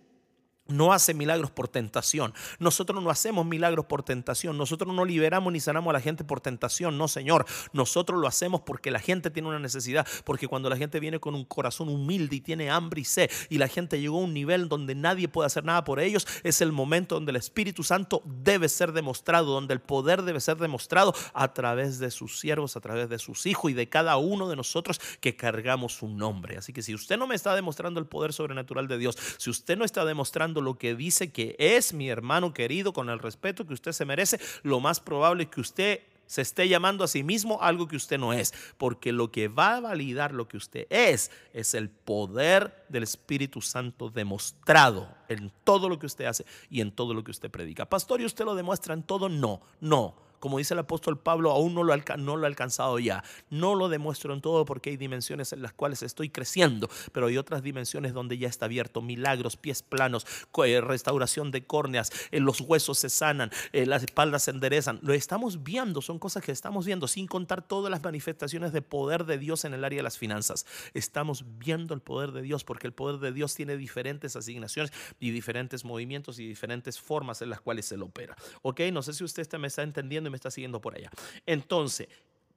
no 0.70 0.94
hace 0.94 1.14
milagros 1.14 1.52
por 1.52 1.68
tentación. 1.68 2.34
Nosotros 2.60 3.04
no 3.04 3.10
hacemos 3.10 3.46
milagros 3.46 3.86
por 3.86 4.04
tentación. 4.04 4.58
Nosotros 4.58 4.94
no 4.94 5.06
liberamos 5.06 5.52
ni 5.52 5.60
sanamos 5.60 5.90
a 5.92 5.94
la 5.94 6.02
gente 6.02 6.24
por 6.24 6.42
tentación. 6.42 6.98
No, 6.98 7.08
Señor. 7.08 7.46
Nosotros 7.74 8.20
lo 8.20 8.28
hacemos 8.28 8.62
porque 8.62 8.92
la 8.92 9.00
gente 9.00 9.30
tiene 9.30 9.50
una 9.50 9.60
necesidad. 9.60 10.08
Porque 10.24 10.48
cuando 10.48 10.70
la 10.70 10.78
gente 10.78 11.00
viene 11.00 11.20
con 11.20 11.36
un 11.36 11.46
corazón 11.46 11.90
humilde 11.90 12.38
y 12.38 12.42
tiene 12.42 12.70
hambre 12.70 13.02
y 13.02 13.06
sed 13.06 13.30
y 13.50 13.58
la 13.58 13.68
gente 13.68 14.00
llegó 14.00 14.20
a 14.20 14.24
un 14.24 14.34
nivel 14.34 14.70
donde 14.70 14.96
nadie 14.96 15.28
puede 15.28 15.48
hacer 15.48 15.66
nada 15.66 15.84
por 15.84 16.00
ellos, 16.00 16.28
es 16.44 16.62
el 16.62 16.72
momento 16.72 17.16
donde 17.16 17.32
el 17.32 17.36
Espíritu 17.36 17.84
Santo 17.84 18.22
debe 18.26 18.70
ser 18.70 18.94
demostrado, 18.94 19.52
donde 19.52 19.74
el 19.74 19.82
poder 19.82 20.24
debe 20.24 20.40
ser 20.40 20.58
demostrado 20.58 21.14
a 21.34 21.54
través 21.54 22.00
de 22.00 22.12
sus 22.12 22.40
siervos, 22.40 22.76
a 22.76 22.82
través 22.82 23.10
de 23.10 23.20
sus 23.20 23.46
hijos 23.46 23.72
y 23.72 23.74
de 23.74 23.90
cada 23.90 24.18
uno 24.18 24.50
de 24.50 24.56
nosotros 24.56 25.00
que 25.20 25.36
cargamos 25.36 25.94
su 25.94 26.08
nombre. 26.08 26.58
Así 26.58 26.74
que 26.74 26.82
si 26.82 26.94
usted 26.94 27.18
no 27.18 27.28
me 27.28 27.36
está 27.36 27.56
demostrando 27.56 28.00
el 28.00 28.06
poder 28.06 28.34
sobrenatural 28.34 28.88
de 28.88 28.98
Dios, 28.98 29.18
si 29.38 29.50
usted 29.50 29.78
no 29.78 29.86
está 29.86 30.06
demostrando 30.06 30.59
lo 30.62 30.78
que 30.78 30.96
dice 30.96 31.32
que 31.32 31.56
es 31.60 31.94
mi 31.94 32.10
hermano 32.10 32.54
querido 32.54 32.94
con 32.94 33.10
el 33.10 33.20
respeto 33.20 33.66
que 33.66 33.74
usted 33.74 33.92
se 33.92 34.06
merece, 34.06 34.40
lo 34.64 34.80
más 34.80 35.00
probable 35.00 35.44
es 35.44 35.50
que 35.50 35.62
usted 35.62 36.00
se 36.30 36.44
esté 36.44 36.68
llamando 36.68 37.04
a 37.04 37.08
sí 37.08 37.24
mismo 37.24 37.60
algo 37.60 37.88
que 37.88 37.96
usted 37.96 38.20
no 38.20 38.34
es, 38.34 38.54
porque 38.78 39.12
lo 39.12 39.32
que 39.32 39.48
va 39.48 39.78
a 39.78 39.80
validar 39.80 40.32
lo 40.32 40.48
que 40.48 40.58
usted 40.58 40.86
es 40.92 41.32
es 41.54 41.74
el 41.74 41.90
poder 41.90 42.86
del 42.88 43.02
Espíritu 43.02 43.62
Santo 43.62 44.12
demostrado 44.12 45.10
en 45.28 45.52
todo 45.64 45.90
lo 45.90 45.98
que 45.98 46.06
usted 46.06 46.26
hace 46.26 46.46
y 46.70 46.82
en 46.82 46.92
todo 46.92 47.16
lo 47.16 47.24
que 47.24 47.32
usted 47.32 47.50
predica. 47.50 47.90
Pastor, 47.90 48.22
¿y 48.22 48.26
usted 48.26 48.46
lo 48.46 48.54
demuestra 48.54 48.94
en 48.94 49.02
todo? 49.02 49.28
No, 49.28 49.62
no. 49.82 50.29
Como 50.40 50.58
dice 50.58 50.74
el 50.74 50.80
apóstol 50.80 51.20
Pablo, 51.20 51.52
aún 51.52 51.74
no 51.74 51.84
lo, 51.84 51.96
no 52.18 52.38
lo 52.38 52.44
he 52.44 52.48
alcanzado 52.48 53.00
ya. 53.00 53.24
No 53.50 53.76
lo 53.76 53.90
demuestro 53.90 54.34
en 54.34 54.42
todo 54.42 54.66
porque 54.66 54.92
hay 54.92 54.98
dimensiones 54.98 55.54
en 55.54 55.62
las 55.62 55.74
cuales 55.74 56.04
estoy 56.04 56.30
creciendo, 56.30 56.90
pero 57.12 57.28
hay 57.28 57.38
otras 57.38 57.64
dimensiones 57.64 58.14
donde 58.14 58.38
ya 58.38 58.48
está 58.48 58.66
abierto. 58.66 59.02
Milagros, 59.02 59.58
pies 59.58 59.84
planos, 59.84 60.26
eh, 60.66 60.82
restauración 60.82 61.52
de 61.52 61.66
córneas, 61.66 62.12
eh, 62.32 62.40
los 62.40 62.62
huesos 62.62 63.00
se 63.00 63.10
sanan, 63.10 63.52
eh, 63.74 63.86
las 63.86 64.04
espaldas 64.04 64.44
se 64.44 64.52
enderezan. 64.52 65.00
Lo 65.02 65.14
estamos 65.14 65.64
viendo, 65.64 66.02
son 66.02 66.20
cosas 66.20 66.44
que 66.44 66.52
estamos 66.52 66.86
viendo, 66.86 67.08
sin 67.08 67.28
contar 67.28 67.62
todas 67.62 67.92
las 67.92 68.04
manifestaciones 68.04 68.74
de 68.74 68.82
poder 68.82 69.26
de 69.26 69.38
Dios 69.38 69.66
en 69.66 69.74
el 69.74 69.84
área 69.84 69.98
de 69.98 70.04
las 70.04 70.18
finanzas. 70.18 70.66
Estamos 70.94 71.46
viendo 71.58 71.94
el 71.94 72.02
poder 72.02 72.32
de 72.32 72.42
Dios 72.42 72.64
porque 72.64 72.88
el 72.88 72.94
poder 72.94 73.20
de 73.20 73.32
Dios 73.32 73.56
tiene 73.56 73.78
diferentes 73.78 74.36
asignaciones 74.36 74.92
y 75.20 75.32
diferentes 75.32 75.86
movimientos 75.86 76.40
y 76.40 76.48
diferentes 76.48 77.00
formas 77.00 77.42
en 77.42 77.50
las 77.50 77.62
cuales 77.62 77.86
se 77.86 77.98
lo 77.98 78.06
opera. 78.06 78.36
¿Ok? 78.62 78.82
No 78.92 79.02
sé 79.02 79.14
si 79.14 79.24
usted 79.24 79.48
me 79.58 79.68
está 79.68 79.84
entendiendo 79.84 80.29
me 80.30 80.36
está 80.36 80.52
siguiendo 80.52 80.82
por 80.82 80.96
allá. 80.96 81.10
Entonces, 81.46 82.08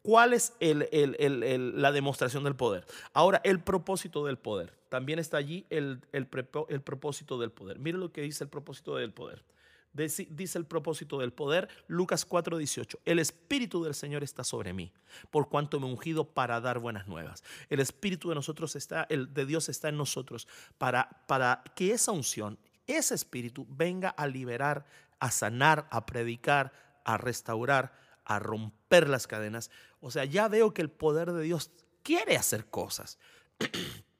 ¿Cuál 0.02 0.32
es 0.32 0.52
la 0.60 1.92
demostración 1.92 2.42
del 2.42 2.56
poder? 2.56 2.84
Ahora, 3.12 3.40
el 3.44 3.60
propósito 3.60 4.26
del 4.26 4.36
poder. 4.36 4.76
También 4.88 5.20
está 5.20 5.36
allí 5.36 5.64
el, 5.70 6.00
propósito 6.84 7.38
del 7.38 7.52
poder. 7.52 7.78
Mire 7.78 7.98
lo 7.98 8.12
que 8.12 8.20
dice 8.20 8.42
el 8.44 8.50
propósito 8.50 8.96
del 8.96 9.12
poder. 9.12 9.44
Dice 9.92 10.58
el 10.58 10.64
propósito 10.64 11.18
del 11.18 11.32
poder, 11.32 11.68
Lucas 11.86 12.26
4:18. 12.28 12.98
El 13.04 13.18
Espíritu 13.20 13.84
del 13.84 13.94
Señor 13.94 14.24
está 14.24 14.42
sobre 14.42 14.72
mí, 14.72 14.90
por 15.30 15.48
cuanto 15.48 15.78
me 15.78 15.86
he 15.86 15.90
ungido 15.90 16.24
para 16.24 16.60
dar 16.60 16.78
buenas 16.78 17.06
nuevas. 17.06 17.44
El 17.68 17.78
Espíritu 17.78 18.30
de 18.30 18.34
nosotros 18.34 18.74
está, 18.74 19.06
el 19.08 19.32
de 19.32 19.46
Dios 19.46 19.68
está 19.68 19.90
en 19.90 19.98
nosotros, 19.98 20.48
para, 20.78 21.22
para 21.26 21.62
que 21.76 21.92
esa 21.92 22.10
unción, 22.10 22.58
ese 22.86 23.14
Espíritu 23.14 23.66
venga 23.68 24.08
a 24.08 24.26
liberar, 24.26 24.86
a 25.20 25.30
sanar, 25.30 25.86
a 25.90 26.06
predicar, 26.06 26.72
a 27.04 27.16
restaurar, 27.16 27.92
a 28.24 28.38
romper 28.38 29.08
las 29.08 29.26
cadenas. 29.26 29.70
O 30.00 30.10
sea, 30.10 30.24
ya 30.24 30.48
veo 30.48 30.74
que 30.74 30.82
el 30.82 30.90
poder 30.90 31.32
de 31.32 31.42
Dios 31.42 31.70
quiere 32.02 32.36
hacer 32.36 32.66
cosas. 32.66 33.18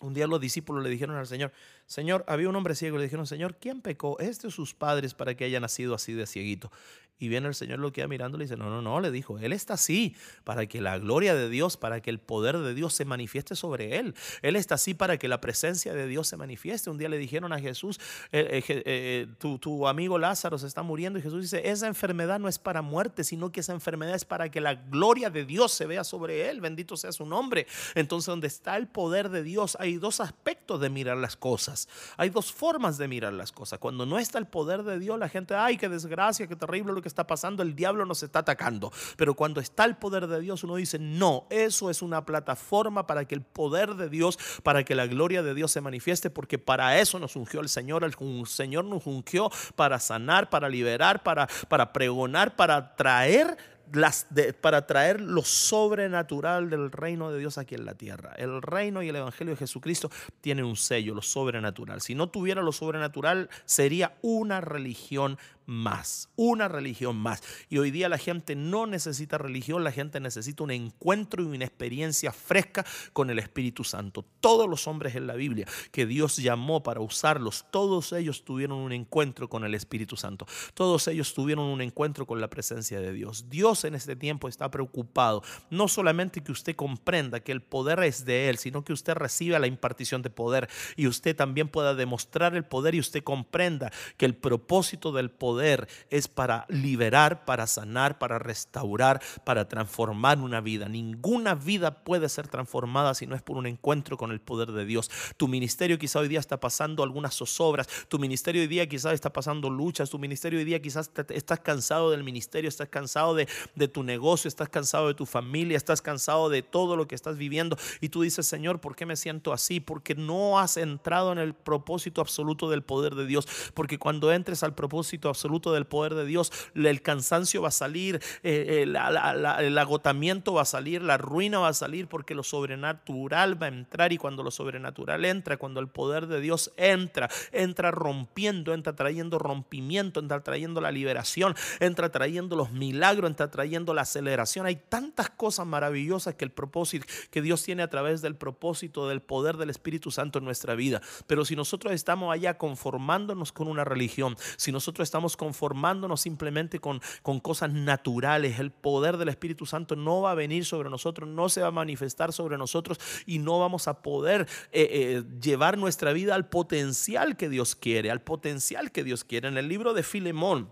un 0.00 0.14
día 0.14 0.26
los 0.26 0.40
discípulos 0.40 0.82
le 0.82 0.90
dijeron 0.90 1.16
al 1.16 1.26
Señor, 1.26 1.52
Señor, 1.86 2.24
había 2.28 2.48
un 2.48 2.56
hombre 2.56 2.74
ciego, 2.74 2.98
le 2.98 3.04
dijeron, 3.04 3.26
Señor, 3.26 3.56
¿quién 3.56 3.80
pecó? 3.80 4.18
Este 4.20 4.46
o 4.46 4.50
sus 4.50 4.74
padres 4.74 5.14
para 5.14 5.34
que 5.34 5.44
haya 5.44 5.60
nacido 5.60 5.94
así 5.94 6.12
de 6.12 6.26
cieguito. 6.26 6.70
Y 7.18 7.28
viene 7.28 7.48
el 7.48 7.54
Señor, 7.54 7.80
lo 7.80 7.92
queda 7.92 8.06
mirando 8.06 8.36
y 8.36 8.40
le 8.40 8.44
dice, 8.44 8.56
no, 8.56 8.70
no, 8.70 8.80
no, 8.80 9.00
le 9.00 9.10
dijo, 9.10 9.38
Él 9.38 9.52
está 9.52 9.74
así 9.74 10.14
para 10.44 10.66
que 10.66 10.80
la 10.80 10.98
gloria 10.98 11.34
de 11.34 11.48
Dios, 11.48 11.76
para 11.76 12.00
que 12.00 12.10
el 12.10 12.20
poder 12.20 12.58
de 12.58 12.74
Dios 12.74 12.94
se 12.94 13.04
manifieste 13.04 13.56
sobre 13.56 13.98
Él. 13.98 14.14
Él 14.42 14.56
está 14.56 14.76
así 14.76 14.94
para 14.94 15.18
que 15.18 15.26
la 15.26 15.40
presencia 15.40 15.92
de 15.94 16.06
Dios 16.06 16.28
se 16.28 16.36
manifieste. 16.36 16.90
Un 16.90 16.98
día 16.98 17.08
le 17.08 17.18
dijeron 17.18 17.52
a 17.52 17.58
Jesús, 17.58 17.98
eh, 18.30 18.62
eh, 18.68 18.82
eh, 18.86 19.26
tu, 19.38 19.58
tu, 19.58 19.88
amigo 19.88 20.18
Lázaro 20.18 20.58
se 20.58 20.66
está 20.66 20.82
muriendo 20.82 21.18
y 21.18 21.22
Jesús 21.22 21.42
dice, 21.42 21.68
esa 21.68 21.86
enfermedad 21.86 22.38
no 22.38 22.48
es 22.48 22.58
para 22.58 22.82
muerte, 22.82 23.24
sino 23.24 23.50
que 23.50 23.60
esa 23.60 23.72
enfermedad 23.72 24.14
es 24.14 24.24
para 24.24 24.50
que 24.50 24.60
la 24.60 24.74
gloria 24.74 25.30
de 25.30 25.44
Dios 25.44 25.72
se 25.72 25.86
vea 25.86 26.04
sobre 26.04 26.48
Él. 26.48 26.60
Bendito 26.60 26.96
sea 26.96 27.12
su 27.12 27.26
nombre. 27.26 27.66
Entonces, 27.94 28.26
donde 28.26 28.46
está 28.46 28.76
el 28.76 28.86
poder 28.86 29.28
de 29.28 29.42
Dios, 29.42 29.76
hay 29.80 29.96
dos 29.96 30.20
aspectos 30.20 30.80
de 30.80 30.90
mirar 30.90 31.16
las 31.16 31.36
cosas. 31.36 31.88
Hay 32.16 32.30
dos 32.30 32.52
formas 32.52 32.98
de 32.98 33.08
mirar 33.08 33.32
las 33.32 33.52
cosas. 33.52 33.78
Cuando 33.78 34.06
no 34.06 34.18
está 34.18 34.38
el 34.38 34.46
poder 34.46 34.82
de 34.84 34.98
Dios, 34.98 35.18
la 35.18 35.28
gente, 35.28 35.54
ay, 35.54 35.76
qué 35.76 35.88
desgracia, 35.88 36.46
qué 36.46 36.56
terrible 36.56 36.92
lo 36.92 37.02
que 37.02 37.07
está 37.08 37.26
pasando, 37.26 37.62
el 37.62 37.74
diablo 37.74 38.06
nos 38.06 38.22
está 38.22 38.40
atacando. 38.40 38.92
Pero 39.16 39.34
cuando 39.34 39.60
está 39.60 39.84
el 39.84 39.96
poder 39.96 40.26
de 40.26 40.40
Dios, 40.40 40.62
uno 40.64 40.76
dice, 40.76 40.98
no, 40.98 41.46
eso 41.50 41.90
es 41.90 42.02
una 42.02 42.24
plataforma 42.24 43.06
para 43.06 43.24
que 43.24 43.34
el 43.34 43.42
poder 43.42 43.94
de 43.94 44.08
Dios, 44.08 44.38
para 44.62 44.84
que 44.84 44.94
la 44.94 45.06
gloria 45.06 45.42
de 45.42 45.54
Dios 45.54 45.72
se 45.72 45.80
manifieste, 45.80 46.30
porque 46.30 46.58
para 46.58 46.98
eso 47.00 47.18
nos 47.18 47.36
ungió 47.36 47.60
el 47.60 47.68
Señor. 47.68 48.04
El 48.04 48.14
Señor 48.46 48.84
nos 48.84 49.06
ungió 49.06 49.50
para 49.74 49.98
sanar, 49.98 50.50
para 50.50 50.68
liberar, 50.68 51.22
para, 51.22 51.48
para 51.68 51.92
pregonar, 51.92 52.56
para 52.56 52.94
traer 52.94 53.56
las 53.92 54.26
para 54.60 54.86
traer 54.86 55.20
lo 55.20 55.42
sobrenatural 55.42 56.70
del 56.70 56.90
reino 56.90 57.30
de 57.30 57.38
Dios 57.38 57.58
aquí 57.58 57.74
en 57.74 57.84
la 57.86 57.94
tierra. 57.94 58.34
El 58.36 58.62
reino 58.62 59.02
y 59.02 59.08
el 59.08 59.16
evangelio 59.16 59.54
de 59.54 59.58
Jesucristo 59.58 60.10
tienen 60.40 60.64
un 60.64 60.76
sello, 60.76 61.14
lo 61.14 61.22
sobrenatural. 61.22 62.00
Si 62.00 62.14
no 62.14 62.28
tuviera 62.28 62.62
lo 62.62 62.72
sobrenatural, 62.72 63.48
sería 63.64 64.16
una 64.22 64.60
religión 64.60 65.38
más, 65.68 66.30
una 66.34 66.66
religión 66.66 67.16
más. 67.16 67.42
Y 67.68 67.76
hoy 67.76 67.90
día 67.90 68.08
la 68.08 68.16
gente 68.16 68.56
no 68.56 68.86
necesita 68.86 69.36
religión, 69.36 69.84
la 69.84 69.92
gente 69.92 70.18
necesita 70.18 70.64
un 70.64 70.70
encuentro 70.70 71.42
y 71.42 71.46
una 71.46 71.66
experiencia 71.66 72.32
fresca 72.32 72.86
con 73.12 73.28
el 73.28 73.38
Espíritu 73.38 73.84
Santo. 73.84 74.24
Todos 74.40 74.68
los 74.68 74.88
hombres 74.88 75.14
en 75.14 75.26
la 75.26 75.34
Biblia 75.34 75.66
que 75.92 76.06
Dios 76.06 76.38
llamó 76.38 76.82
para 76.82 77.00
usarlos, 77.00 77.66
todos 77.70 78.14
ellos 78.14 78.44
tuvieron 78.44 78.78
un 78.78 78.92
encuentro 78.92 79.50
con 79.50 79.62
el 79.64 79.74
Espíritu 79.74 80.16
Santo. 80.16 80.46
Todos 80.72 81.06
ellos 81.06 81.34
tuvieron 81.34 81.66
un 81.66 81.82
encuentro 81.82 82.26
con 82.26 82.40
la 82.40 82.48
presencia 82.48 82.98
de 82.98 83.12
Dios. 83.12 83.50
Dios 83.50 83.84
en 83.84 83.94
este 83.94 84.16
tiempo 84.16 84.48
está 84.48 84.70
preocupado, 84.70 85.42
no 85.68 85.86
solamente 85.86 86.42
que 86.42 86.52
usted 86.52 86.76
comprenda 86.76 87.40
que 87.40 87.52
el 87.52 87.60
poder 87.60 88.02
es 88.04 88.24
de 88.24 88.48
Él, 88.48 88.56
sino 88.56 88.84
que 88.84 88.94
usted 88.94 89.12
reciba 89.14 89.58
la 89.58 89.66
impartición 89.66 90.22
de 90.22 90.30
poder 90.30 90.70
y 90.96 91.08
usted 91.08 91.36
también 91.36 91.68
pueda 91.68 91.94
demostrar 91.94 92.56
el 92.56 92.64
poder 92.64 92.94
y 92.94 93.00
usted 93.00 93.22
comprenda 93.22 93.92
que 94.16 94.24
el 94.24 94.34
propósito 94.34 95.12
del 95.12 95.30
poder 95.30 95.57
es 95.60 96.28
para 96.28 96.66
liberar, 96.68 97.44
para 97.44 97.66
sanar, 97.66 98.18
para 98.18 98.38
restaurar, 98.38 99.20
para 99.44 99.68
transformar 99.68 100.38
una 100.38 100.60
vida. 100.60 100.88
Ninguna 100.88 101.54
vida 101.54 102.04
puede 102.04 102.28
ser 102.28 102.48
transformada 102.48 103.14
si 103.14 103.26
no 103.26 103.34
es 103.34 103.42
por 103.42 103.56
un 103.56 103.66
encuentro 103.66 104.16
con 104.16 104.30
el 104.30 104.40
poder 104.40 104.72
de 104.72 104.84
Dios. 104.84 105.10
Tu 105.36 105.48
ministerio 105.48 105.98
quizá 105.98 106.20
hoy 106.20 106.28
día 106.28 106.40
está 106.40 106.60
pasando 106.60 107.02
algunas 107.02 107.34
zozobras, 107.34 107.88
tu 108.08 108.18
ministerio 108.18 108.62
hoy 108.62 108.68
día 108.68 108.88
quizás 108.88 109.12
está 109.12 109.32
pasando 109.32 109.70
luchas, 109.70 110.10
tu 110.10 110.18
ministerio 110.18 110.58
hoy 110.58 110.64
día 110.64 110.80
quizás 110.80 111.10
estás 111.30 111.60
cansado 111.60 112.10
del 112.10 112.24
ministerio, 112.24 112.68
estás 112.68 112.88
cansado 112.88 113.34
de, 113.34 113.48
de 113.74 113.88
tu 113.88 114.02
negocio, 114.02 114.48
estás 114.48 114.68
cansado 114.68 115.08
de 115.08 115.14
tu 115.14 115.26
familia, 115.26 115.76
estás 115.76 116.02
cansado 116.02 116.48
de 116.48 116.62
todo 116.62 116.96
lo 116.96 117.08
que 117.08 117.14
estás 117.14 117.36
viviendo 117.36 117.76
y 118.00 118.08
tú 118.08 118.22
dices, 118.22 118.46
Señor, 118.46 118.80
¿por 118.80 118.96
qué 118.96 119.06
me 119.06 119.16
siento 119.16 119.52
así? 119.52 119.80
Porque 119.80 120.14
no 120.14 120.58
has 120.58 120.76
entrado 120.76 121.32
en 121.32 121.38
el 121.38 121.54
propósito 121.54 122.20
absoluto 122.20 122.70
del 122.70 122.82
poder 122.82 123.14
de 123.14 123.26
Dios. 123.26 123.46
Porque 123.74 123.98
cuando 123.98 124.32
entres 124.32 124.62
al 124.62 124.74
propósito 124.74 125.28
absoluto, 125.28 125.47
del 125.48 125.86
poder 125.86 126.14
de 126.14 126.26
Dios, 126.26 126.52
el 126.74 127.00
cansancio 127.00 127.62
va 127.62 127.68
a 127.68 127.72
salir, 127.72 128.16
eh, 128.42 128.84
eh, 128.84 129.58
el 129.60 129.78
agotamiento 129.78 130.52
va 130.52 130.62
a 130.62 130.66
salir, 130.66 131.02
la 131.02 131.16
ruina 131.16 131.58
va 131.58 131.68
a 131.68 131.72
salir 131.74 132.06
porque 132.06 132.34
lo 132.34 132.42
sobrenatural 132.42 133.60
va 133.60 133.66
a 133.66 133.70
entrar 133.70 134.12
y 134.12 134.18
cuando 134.18 134.42
lo 134.42 134.50
sobrenatural 134.50 135.24
entra, 135.24 135.56
cuando 135.56 135.80
el 135.80 135.88
poder 135.88 136.26
de 136.26 136.40
Dios 136.40 136.70
entra, 136.76 137.30
entra 137.50 137.90
rompiendo, 137.90 138.74
entra 138.74 138.94
trayendo 138.94 139.38
rompimiento, 139.38 140.20
entra 140.20 140.42
trayendo 140.42 140.80
la 140.82 140.90
liberación, 140.90 141.54
entra 141.80 142.10
trayendo 142.10 142.54
los 142.54 142.70
milagros, 142.70 143.30
entra 143.30 143.50
trayendo 143.50 143.94
la 143.94 144.02
aceleración. 144.02 144.66
Hay 144.66 144.76
tantas 144.76 145.30
cosas 145.30 145.66
maravillosas 145.66 146.34
que 146.34 146.44
el 146.44 146.50
propósito 146.50 147.06
que 147.30 147.40
Dios 147.40 147.62
tiene 147.62 147.82
a 147.82 147.88
través 147.88 148.20
del 148.20 148.36
propósito 148.36 149.08
del 149.08 149.22
poder 149.22 149.56
del 149.56 149.70
Espíritu 149.70 150.10
Santo 150.10 150.38
en 150.38 150.44
nuestra 150.44 150.74
vida. 150.74 151.00
Pero 151.26 151.44
si 151.46 151.56
nosotros 151.56 151.94
estamos 151.94 152.32
allá 152.32 152.58
conformándonos 152.58 153.52
con 153.52 153.68
una 153.68 153.84
religión, 153.84 154.36
si 154.56 154.72
nosotros 154.72 155.06
estamos 155.06 155.36
conformándonos 155.38 156.20
simplemente 156.20 156.80
con, 156.80 157.00
con 157.22 157.40
cosas 157.40 157.72
naturales. 157.72 158.58
El 158.58 158.70
poder 158.70 159.16
del 159.16 159.30
Espíritu 159.30 159.64
Santo 159.64 159.96
no 159.96 160.20
va 160.20 160.32
a 160.32 160.34
venir 160.34 160.66
sobre 160.66 160.90
nosotros, 160.90 161.26
no 161.26 161.48
se 161.48 161.62
va 161.62 161.68
a 161.68 161.70
manifestar 161.70 162.34
sobre 162.34 162.58
nosotros 162.58 163.00
y 163.24 163.38
no 163.38 163.58
vamos 163.58 163.88
a 163.88 164.02
poder 164.02 164.46
eh, 164.72 164.88
eh, 164.90 165.24
llevar 165.40 165.78
nuestra 165.78 166.12
vida 166.12 166.34
al 166.34 166.50
potencial 166.50 167.38
que 167.38 167.48
Dios 167.48 167.74
quiere, 167.74 168.10
al 168.10 168.20
potencial 168.20 168.92
que 168.92 169.04
Dios 169.04 169.24
quiere. 169.24 169.48
En 169.48 169.56
el 169.56 169.68
libro 169.68 169.94
de 169.94 170.02
Filemón, 170.02 170.70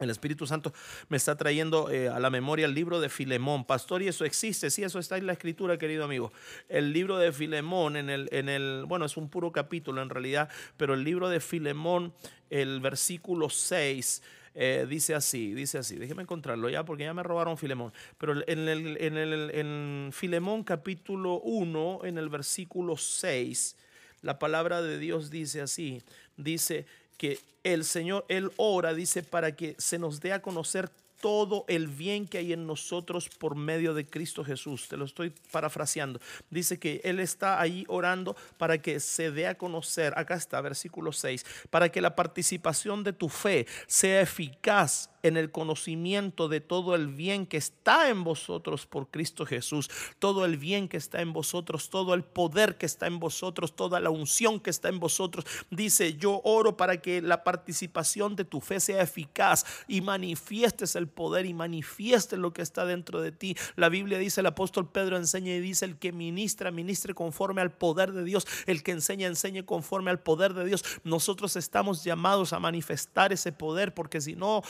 el 0.00 0.10
Espíritu 0.10 0.46
Santo 0.46 0.72
me 1.08 1.16
está 1.16 1.36
trayendo 1.36 1.90
eh, 1.90 2.08
a 2.08 2.18
la 2.18 2.30
memoria 2.30 2.66
el 2.66 2.74
libro 2.74 3.00
de 3.00 3.08
Filemón. 3.08 3.64
Pastor, 3.64 4.02
y 4.02 4.08
eso 4.08 4.24
existe, 4.24 4.70
sí, 4.70 4.82
eso 4.82 4.98
está 4.98 5.16
en 5.16 5.26
la 5.26 5.32
escritura, 5.32 5.78
querido 5.78 6.04
amigo. 6.04 6.32
El 6.68 6.92
libro 6.92 7.16
de 7.18 7.32
Filemón, 7.32 7.96
en 7.96 8.10
el, 8.10 8.28
en 8.32 8.48
el, 8.48 8.84
bueno, 8.86 9.04
es 9.04 9.16
un 9.16 9.28
puro 9.28 9.52
capítulo 9.52 10.02
en 10.02 10.10
realidad, 10.10 10.48
pero 10.76 10.94
el 10.94 11.04
libro 11.04 11.28
de 11.28 11.40
Filemón, 11.40 12.12
el 12.50 12.80
versículo 12.80 13.48
6, 13.48 14.22
eh, 14.56 14.86
dice 14.88 15.14
así, 15.14 15.52
dice 15.52 15.78
así, 15.78 15.96
déjeme 15.96 16.22
encontrarlo 16.22 16.68
ya 16.68 16.84
porque 16.84 17.02
ya 17.02 17.12
me 17.12 17.24
robaron 17.24 17.58
Filemón, 17.58 17.92
pero 18.18 18.34
en, 18.46 18.68
el, 18.68 18.96
en, 19.00 19.16
el, 19.16 19.50
en 19.50 20.10
Filemón 20.12 20.62
capítulo 20.62 21.40
1, 21.40 22.02
en 22.04 22.18
el 22.18 22.28
versículo 22.28 22.96
6, 22.96 23.76
la 24.22 24.38
palabra 24.38 24.80
de 24.80 24.98
Dios 24.98 25.30
dice 25.30 25.60
así, 25.60 26.02
dice, 26.36 26.86
que 27.16 27.38
el 27.62 27.84
Señor, 27.84 28.24
Él 28.28 28.52
ora, 28.56 28.94
dice, 28.94 29.22
para 29.22 29.56
que 29.56 29.74
se 29.78 29.98
nos 29.98 30.20
dé 30.20 30.32
a 30.32 30.42
conocer 30.42 30.90
todo 31.20 31.64
el 31.68 31.88
bien 31.88 32.28
que 32.28 32.36
hay 32.36 32.52
en 32.52 32.66
nosotros 32.66 33.30
por 33.30 33.54
medio 33.54 33.94
de 33.94 34.04
Cristo 34.04 34.44
Jesús. 34.44 34.88
Te 34.88 34.98
lo 34.98 35.06
estoy 35.06 35.32
parafraseando. 35.50 36.20
Dice 36.50 36.78
que 36.78 37.00
Él 37.02 37.18
está 37.18 37.62
ahí 37.62 37.86
orando 37.88 38.36
para 38.58 38.76
que 38.76 39.00
se 39.00 39.30
dé 39.30 39.46
a 39.46 39.56
conocer, 39.56 40.12
acá 40.18 40.34
está, 40.34 40.60
versículo 40.60 41.12
6, 41.12 41.46
para 41.70 41.88
que 41.88 42.02
la 42.02 42.14
participación 42.14 43.02
de 43.04 43.14
tu 43.14 43.30
fe 43.30 43.66
sea 43.86 44.20
eficaz 44.20 45.08
en 45.24 45.38
el 45.38 45.50
conocimiento 45.50 46.48
de 46.48 46.60
todo 46.60 46.94
el 46.94 47.08
bien 47.08 47.46
que 47.46 47.56
está 47.56 48.10
en 48.10 48.24
vosotros 48.24 48.86
por 48.86 49.08
Cristo 49.08 49.46
Jesús, 49.46 49.90
todo 50.18 50.44
el 50.44 50.58
bien 50.58 50.86
que 50.86 50.98
está 50.98 51.22
en 51.22 51.32
vosotros, 51.32 51.88
todo 51.88 52.12
el 52.12 52.22
poder 52.22 52.76
que 52.76 52.86
está 52.86 53.06
en 53.06 53.18
vosotros, 53.18 53.74
toda 53.74 54.00
la 54.00 54.10
unción 54.10 54.60
que 54.60 54.68
está 54.68 54.90
en 54.90 55.00
vosotros. 55.00 55.46
Dice, 55.70 56.14
yo 56.14 56.42
oro 56.44 56.76
para 56.76 57.00
que 57.00 57.22
la 57.22 57.42
participación 57.42 58.36
de 58.36 58.44
tu 58.44 58.60
fe 58.60 58.80
sea 58.80 59.02
eficaz 59.02 59.64
y 59.88 60.02
manifiestes 60.02 60.94
el 60.94 61.08
poder 61.08 61.46
y 61.46 61.54
manifiestes 61.54 62.38
lo 62.38 62.52
que 62.52 62.60
está 62.60 62.84
dentro 62.84 63.22
de 63.22 63.32
ti. 63.32 63.56
La 63.76 63.88
Biblia 63.88 64.18
dice, 64.18 64.42
el 64.42 64.46
apóstol 64.46 64.90
Pedro 64.90 65.16
enseña 65.16 65.54
y 65.54 65.60
dice, 65.60 65.86
el 65.86 65.96
que 65.96 66.12
ministra, 66.12 66.70
ministre 66.70 67.14
conforme 67.14 67.62
al 67.62 67.72
poder 67.72 68.12
de 68.12 68.24
Dios, 68.24 68.46
el 68.66 68.82
que 68.82 68.92
enseña, 68.92 69.26
enseñe 69.26 69.64
conforme 69.64 70.10
al 70.10 70.20
poder 70.20 70.52
de 70.52 70.66
Dios. 70.66 70.84
Nosotros 71.02 71.56
estamos 71.56 72.04
llamados 72.04 72.52
a 72.52 72.60
manifestar 72.60 73.32
ese 73.32 73.52
poder, 73.52 73.94
porque 73.94 74.20
si 74.20 74.36
no, 74.36 74.62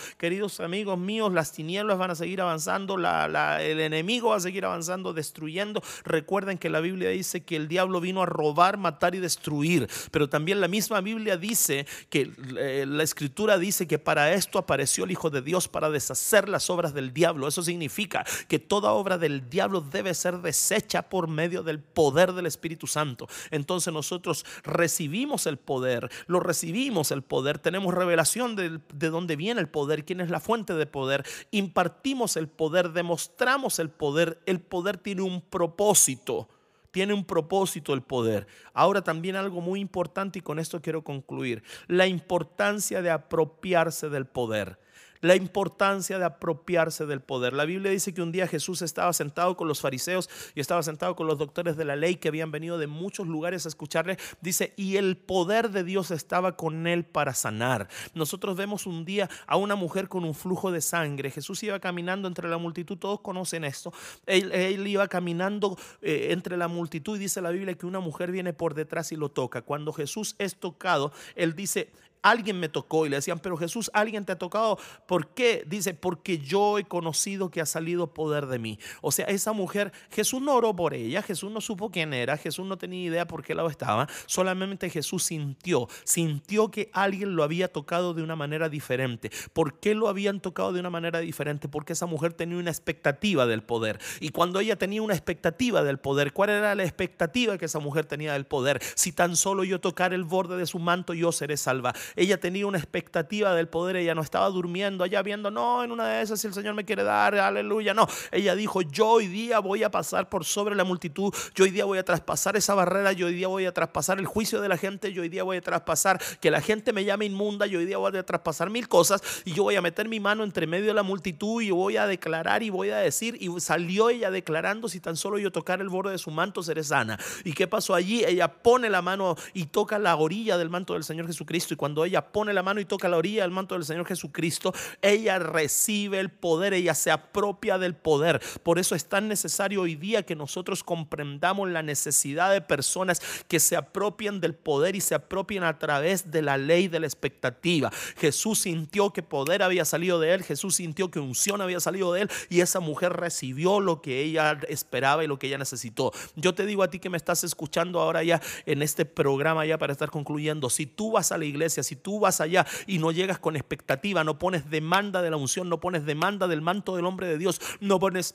amigos 0.61 0.99
míos, 0.99 1.33
las 1.33 1.53
tinieblas 1.53 1.99
van 1.99 2.11
a 2.11 2.15
seguir 2.15 2.41
avanzando, 2.41 2.97
el 2.97 3.81
enemigo 3.81 4.31
va 4.31 4.37
a 4.37 4.41
seguir 4.41 4.65
avanzando, 4.65 5.13
destruyendo. 5.13 5.83
Recuerden 6.05 6.59
que 6.59 6.71
la 6.71 6.81
Biblia 6.81 7.11
dice 7.11 7.43
que 7.43 7.57
el 7.57 7.69
diablo 7.69 8.01
vino 8.01 8.23
a 8.23 8.27
robar, 8.27 8.79
matar 8.79 9.15
y 9.15 9.19
destruir, 9.19 9.89
pero 10.11 10.29
también 10.29 10.61
la 10.61 10.69
misma 10.69 11.01
Biblia 11.01 11.37
dice 11.37 11.87
que 12.11 12.31
eh, 12.59 12.85
la 12.87 13.03
escritura 13.03 13.59
dice 13.59 13.87
que 13.87 13.99
para 13.99 14.33
esto 14.33 14.59
apareció 14.59 15.05
el 15.05 15.11
Hijo 15.11 15.31
de 15.31 15.43
Dios, 15.43 15.69
para 15.69 15.91
deshacer 15.91 16.49
las 16.49 16.71
obras 16.71 16.95
del 16.95 17.13
diablo. 17.13 17.49
Eso 17.49 17.63
significa 17.63 18.25
que 18.49 18.59
toda 18.59 18.93
obra 18.93 19.19
del 19.19 19.49
diablo 19.49 19.81
debe 19.81 20.15
ser 20.15 20.39
deshecha 20.39 21.03
por 21.03 21.29
medio 21.29 21.63
del 21.63 21.81
poder 21.81 22.33
del 22.33 22.47
Espíritu 22.47 22.87
Santo. 22.87 23.29
Entonces 23.51 23.93
nosotros 23.93 24.45
recibimos 24.63 25.47
el 25.47 25.57
poder, 25.57 26.11
lo 26.27 26.41
recibimos 26.41 27.11
el 27.11 27.23
poder, 27.23 27.59
tenemos 27.59 27.95
revelación 27.95 28.57
de, 28.57 28.81
de 28.93 29.11
dónde 29.11 29.37
viene 29.37 29.61
el 29.61 29.69
poder, 29.69 30.05
quién 30.05 30.21
es 30.21 30.31
fuente 30.41 30.75
de 30.75 30.87
poder, 30.87 31.25
impartimos 31.51 32.37
el 32.37 32.49
poder, 32.49 32.93
demostramos 32.93 33.79
el 33.79 33.91
poder. 33.91 34.41
El 34.47 34.61
poder 34.61 34.99
tiene 34.99 35.23
un 35.23 35.41
propósito 35.41 36.49
tiene 36.91 37.13
un 37.13 37.25
propósito 37.25 37.93
el 37.93 38.03
poder. 38.03 38.47
Ahora 38.73 39.03
también 39.03 39.35
algo 39.35 39.61
muy 39.61 39.81
importante 39.81 40.39
y 40.39 40.43
con 40.43 40.61
esto 40.61 40.81
quiero 40.81 41.03
concluir, 41.03 41.65
la 41.89 42.07
importancia 42.07 43.03
de 43.03 43.11
apropiarse 43.11 44.09
del 44.09 44.27
poder 44.27 44.79
la 45.25 45.37
importancia 45.37 46.19
de 46.19 46.27
apropiarse 46.27 47.07
del 47.07 47.23
poder. 47.23 47.55
La 47.55 47.65
Biblia 47.65 47.91
dice 47.91 48.13
que 48.13 48.21
un 48.21 48.31
día 48.31 48.47
Jesús 48.47 48.83
estaba 48.83 49.11
sentado 49.15 49.57
con 49.57 49.67
los 49.67 49.81
fariseos 49.81 50.29
y 50.55 50.61
estaba 50.61 50.83
sentado 50.83 51.17
con 51.17 51.27
los 51.27 51.39
doctores 51.39 51.79
de 51.79 51.87
la 51.87 51.97
ley 51.97 52.17
que 52.17 52.29
habían 52.29 52.51
venido 52.51 52.77
de 52.77 52.89
muchos 52.89 53.27
lugares 53.27 53.65
a 53.65 53.71
escucharle. 53.71 54.19
Dice, 54.43 54.75
y 54.77 54.99
el 54.99 55.17
poder 55.17 55.71
de 55.71 55.83
Dios 55.83 56.11
estaba 56.11 56.59
con 56.59 56.87
él 56.87 57.07
para 57.07 57.33
sanar. 57.33 57.89
Nosotros 58.13 58.55
vemos 58.55 58.85
un 58.87 59.07
día 59.07 59.31
a 59.47 59.57
una 59.57 59.77
mujer 59.77 60.09
con 60.09 60.27
un 60.27 60.35
flujo 60.35 60.71
de 60.71 60.83
sangre. 60.83 61.31
Jesús 61.31 61.63
iba 61.63 61.81
caminando 61.81 62.29
entre 62.29 62.51
la 62.51 62.59
multitud, 62.59 62.99
todos 62.99 63.21
conocen 63.21 63.65
esto. 63.65 63.95
Él, 64.27 64.87
iba 64.87 65.09
caminando 65.09 65.79
eh, 66.03 66.29
entre 66.33 66.59
la 66.59 66.69
multitud 66.69 67.17
y 67.17 67.21
dice 67.21 67.41
la 67.41 67.51
Biblia 67.51 67.73
que 67.73 67.87
una 67.87 68.01
mujer 68.01 68.31
viene 68.31 68.53
por 68.53 68.75
detrás 68.75 69.11
y 69.11 69.17
lo 69.17 69.31
toca. 69.31 69.63
Cuando 69.63 69.95
Jesús 69.95 70.35
es 70.39 70.57
tocado, 70.57 71.13
él 71.35 71.55
dice, 71.55 71.89
alguien 72.25 72.59
me 72.59 72.69
tocó 72.69 73.07
y 73.07 73.11
le 73.11 73.17
decían, 73.17 73.39
pero 73.39 73.57
Jesús, 73.57 73.91
alguien 73.93 74.25
te 74.25 74.33
ha 74.33 74.39
tocado. 74.39 74.79
¿Por 75.07 75.29
qué? 75.35 75.63
Dice, 75.67 75.93
porque 75.95 76.39
yo 76.39 76.79
he 76.79 76.85
conocido 76.85 77.51
que 77.51 77.61
ha 77.61 77.67
salido 77.67 78.13
poder 78.15 78.47
de 78.47 78.59
mí. 78.59 78.79
O 79.03 79.13
sea, 79.13 79.27
esa 79.27 79.53
mujer, 79.53 79.93
Jesús 80.11 80.41
no 80.41 80.55
oró 80.55 80.75
por 80.75 80.95
ella, 80.95 81.23
Jesús 81.23 81.53
no 81.53 81.61
supo 81.61 81.91
quién 81.91 82.15
era, 82.15 82.39
Jesús 82.39 82.67
no 82.67 82.79
tenía 82.79 83.05
idea 83.05 83.27
por 83.27 83.45
qué 83.45 83.55
lado 83.55 83.69
estaba, 83.69 84.09
solamente 84.27 84.89
Jesús 84.89 85.23
sintió, 85.23 85.87
sintió 86.05 86.71
que 86.71 86.91
alguien 86.95 87.37
lo 87.37 87.45
había 87.45 87.71
tocado 87.71 88.15
de 88.15 88.23
una 88.23 88.37
manera 88.37 88.71
diferente. 88.71 89.31
¿Por 89.53 89.79
qué 89.79 89.95
lo 89.95 90.09
habían 90.09 90.41
tocado 90.41 90.73
de 90.73 90.81
una 90.81 90.91
manera 90.91 91.21
diferente? 91.21 91.69
Porque 91.69 91.93
esa 91.93 92.07
mujer 92.07 92.33
tenía 92.33 92.57
una 92.57 92.71
expectativa 92.71 93.45
del 93.45 93.63
poder. 93.63 94.01
Y 94.21 94.31
cuando 94.31 94.61
ella 94.61 94.77
tenía 94.77 95.03
una 95.03 95.15
expectativa 95.15 95.85
del 95.85 95.99
poder, 95.99 96.33
¿cuál 96.33 96.49
era 96.49 96.75
la 96.75 96.85
expectativa 96.85 97.59
que 97.59 97.67
esa 97.67 97.81
mujer 97.81 98.07
tenía 98.07 98.33
del 98.33 98.47
poder? 98.47 98.81
Si 98.95 99.13
tan 99.13 99.37
solo 99.37 99.63
yo 99.65 99.79
tocar 99.79 100.15
el 100.15 100.25
borde 100.25 100.57
de 100.57 100.65
su 100.65 100.79
manto, 100.79 101.13
yo 101.13 101.31
seré 101.31 101.59
salva. 101.59 101.95
Ella 102.17 102.39
tenía 102.39 102.67
una 102.67 102.79
expectativa 102.79 103.55
del 103.55 103.69
poder, 103.69 103.97
ella 103.97 104.15
no 104.15 104.23
estaba 104.23 104.49
durmiendo 104.49 105.05
allá 105.05 105.23
viendo, 105.23 105.51
no, 105.51 105.83
en 105.85 105.91
una 105.93 106.07
de 106.09 106.23
esas 106.23 106.41
si 106.41 106.47
el 106.47 106.55
Señor 106.55 106.75
me 106.75 106.85
quiere 106.85 107.03
dar, 107.03 107.35
aleluya, 107.35 107.95
no. 107.95 108.07
Ella 108.31 108.55
dijo, 108.55 108.83
yo 108.83 109.09
hoy 109.09 109.27
día 109.27 109.59
voy 109.59 109.83
a 109.83 109.91
pasar 109.91 110.29
por 110.29 110.45
sobre 110.45 110.75
la 110.75 110.85
multitud, 110.85 111.33
yo 111.55 111.65
hoy 111.65 111.71
día 111.71 111.85
voy 111.85 111.99
a 111.99 112.05
traspasar 112.05 112.57
esa 112.57 112.75
barrera, 112.75 113.13
yo 113.13 113.27
hoy 113.27 113.35
día 113.35 113.49
voy 113.49 113.67
a 113.67 113.73
traspasar 113.73 114.19
el 114.19 114.27
juicio 114.27 114.61
de 114.61 114.69
la 114.69 114.77
gente, 114.77 115.13
yo 115.13 115.23
hoy 115.23 115.29
día 115.29 115.43
voy 115.43 115.57
a 115.57 115.61
traspasar 115.61 116.21
que 116.41 116.51
la 116.51 116.61
gente 116.61 116.93
me 116.93 117.05
llame 117.05 117.25
inmunda, 117.25 117.67
yo 117.67 117.79
hoy 117.79 117.87
día 117.87 117.99
voy 117.99 118.17
a 118.17 118.25
traspasar 118.25 118.71
mil 118.71 118.89
cosas 118.89 119.23
y 119.45 119.53
yo 119.53 119.65
voy 119.65 119.77
a 119.77 119.83
meter 119.83 120.09
mi 120.09 120.21
mano 120.21 120.45
entre 120.45 120.67
medio 120.67 120.87
de 120.87 120.95
la 120.95 121.03
multitud 121.03 121.63
y 121.63 121.71
voy 121.71 121.97
a 121.97 122.07
declarar 122.07 122.63
y 122.63 122.71
voy 122.71 122.91
a 122.91 122.99
decir, 122.99 123.37
y 123.41 123.49
salió 123.61 124.11
ella 124.11 124.31
declarando, 124.31 124.89
si 124.89 125.01
tan 125.01 125.17
solo 125.17 125.39
yo 125.39 125.51
tocar 125.51 125.81
el 125.81 125.89
borde 125.89 126.13
de 126.13 126.19
su 126.19 126.31
manto 126.31 126.63
seré 126.63 126.85
sana. 126.85 127.19
¿Y 127.45 127.53
qué 127.53 127.67
pasó 127.67 127.95
allí? 127.95 128.25
Ella 128.25 128.49
pone 128.49 128.91
la 128.91 129.03
mano 129.03 129.37
y 129.53 129.67
toca 129.67 129.99
la 129.99 130.17
orilla 130.17 130.57
del 130.59 130.71
manto 130.71 130.95
del 130.95 131.05
Señor 131.05 131.27
Jesucristo 131.27 131.75
y 131.75 131.77
cuando 131.77 132.04
ella 132.05 132.33
pone 132.33 132.53
la 132.53 132.63
mano 132.63 132.81
y 132.81 132.85
toca 132.85 133.09
la 133.09 133.17
orilla 133.17 133.43
del 133.43 133.51
manto 133.51 133.75
del 133.75 133.85
Señor 133.85 134.07
Jesucristo, 134.07 134.73
ella 135.03 135.39
recibe 135.39 136.21
el 136.21 136.31
poder, 136.31 136.75
ella 136.75 136.95
se 136.95 137.11
apropia 137.11 137.79
del 137.79 137.95
poder. 137.95 138.41
Por 138.63 138.79
eso 138.79 138.95
es 138.95 139.07
tan 139.07 139.29
necesario 139.29 139.83
hoy 139.83 139.95
día 139.95 140.25
que 140.25 140.37
nosotros 140.37 140.85
comprendamos 140.85 141.71
la 141.71 141.83
necesidad 141.83 142.53
de 142.53 142.61
personas 142.61 143.21
que 143.49 143.61
se 143.61 143.77
apropien 143.77 144.41
del 144.41 144.55
poder 144.55 144.97
y 144.97 145.01
se 145.01 145.15
apropien 145.15 145.65
a 145.65 145.79
través 145.79 146.31
de 146.31 146.43
la 146.43 146.57
ley 146.57 146.89
de 146.89 147.01
la 147.01 147.07
expectativa. 147.07 147.91
Jesús 148.17 148.61
sintió 148.61 149.13
que 149.13 149.23
poder 149.23 149.63
había 149.63 149.85
salido 149.85 150.21
de 150.21 150.35
él, 150.35 150.43
Jesús 150.43 150.77
sintió 150.77 151.11
que 151.11 151.21
unción 151.21 151.61
había 151.61 151.81
salido 151.81 152.13
de 152.13 152.23
él 152.23 152.31
y 152.49 152.61
esa 152.61 152.81
mujer 152.81 153.13
recibió 153.13 153.81
lo 153.81 154.01
que 154.01 154.21
ella 154.23 154.59
esperaba 154.69 155.25
y 155.25 155.27
lo 155.27 155.39
que 155.39 155.47
ella 155.47 155.59
necesitó. 155.59 156.13
Yo 156.37 156.55
te 156.55 156.67
digo 156.67 156.83
a 156.83 156.91
ti 156.91 156.99
que 156.99 157.11
me 157.11 157.17
estás 157.17 157.45
escuchando 157.45 158.01
ahora 158.01 158.23
ya 158.23 158.41
en 158.67 158.83
este 158.83 159.05
programa 159.05 159.67
ya 159.67 159.79
para 159.79 159.93
estar 159.93 160.11
concluyendo, 160.11 160.71
si 160.71 160.87
tú 160.87 161.13
vas 161.13 161.33
a 161.33 161.39
la 161.39 161.45
iglesia, 161.45 161.83
si 161.83 161.94
tú 161.97 162.21
vas 162.21 162.41
allá 162.41 162.67
y 162.87 162.99
no 162.99 163.13
llegas 163.13 163.39
con 163.39 163.57
expectativa, 163.57 164.25
no 164.25 164.39
pones 164.39 164.71
demanda 164.71 165.23
de 165.23 165.31
la 165.31 165.37
unción, 165.37 165.69
no 165.69 165.81
pones 165.81 166.05
demanda 166.05 166.49
del 166.49 166.63
manto 166.63 166.97
del 166.97 167.07
hombre 167.07 167.27
de 167.27 167.39
Dios, 167.39 167.61
no 167.81 167.99
pones 167.99 168.35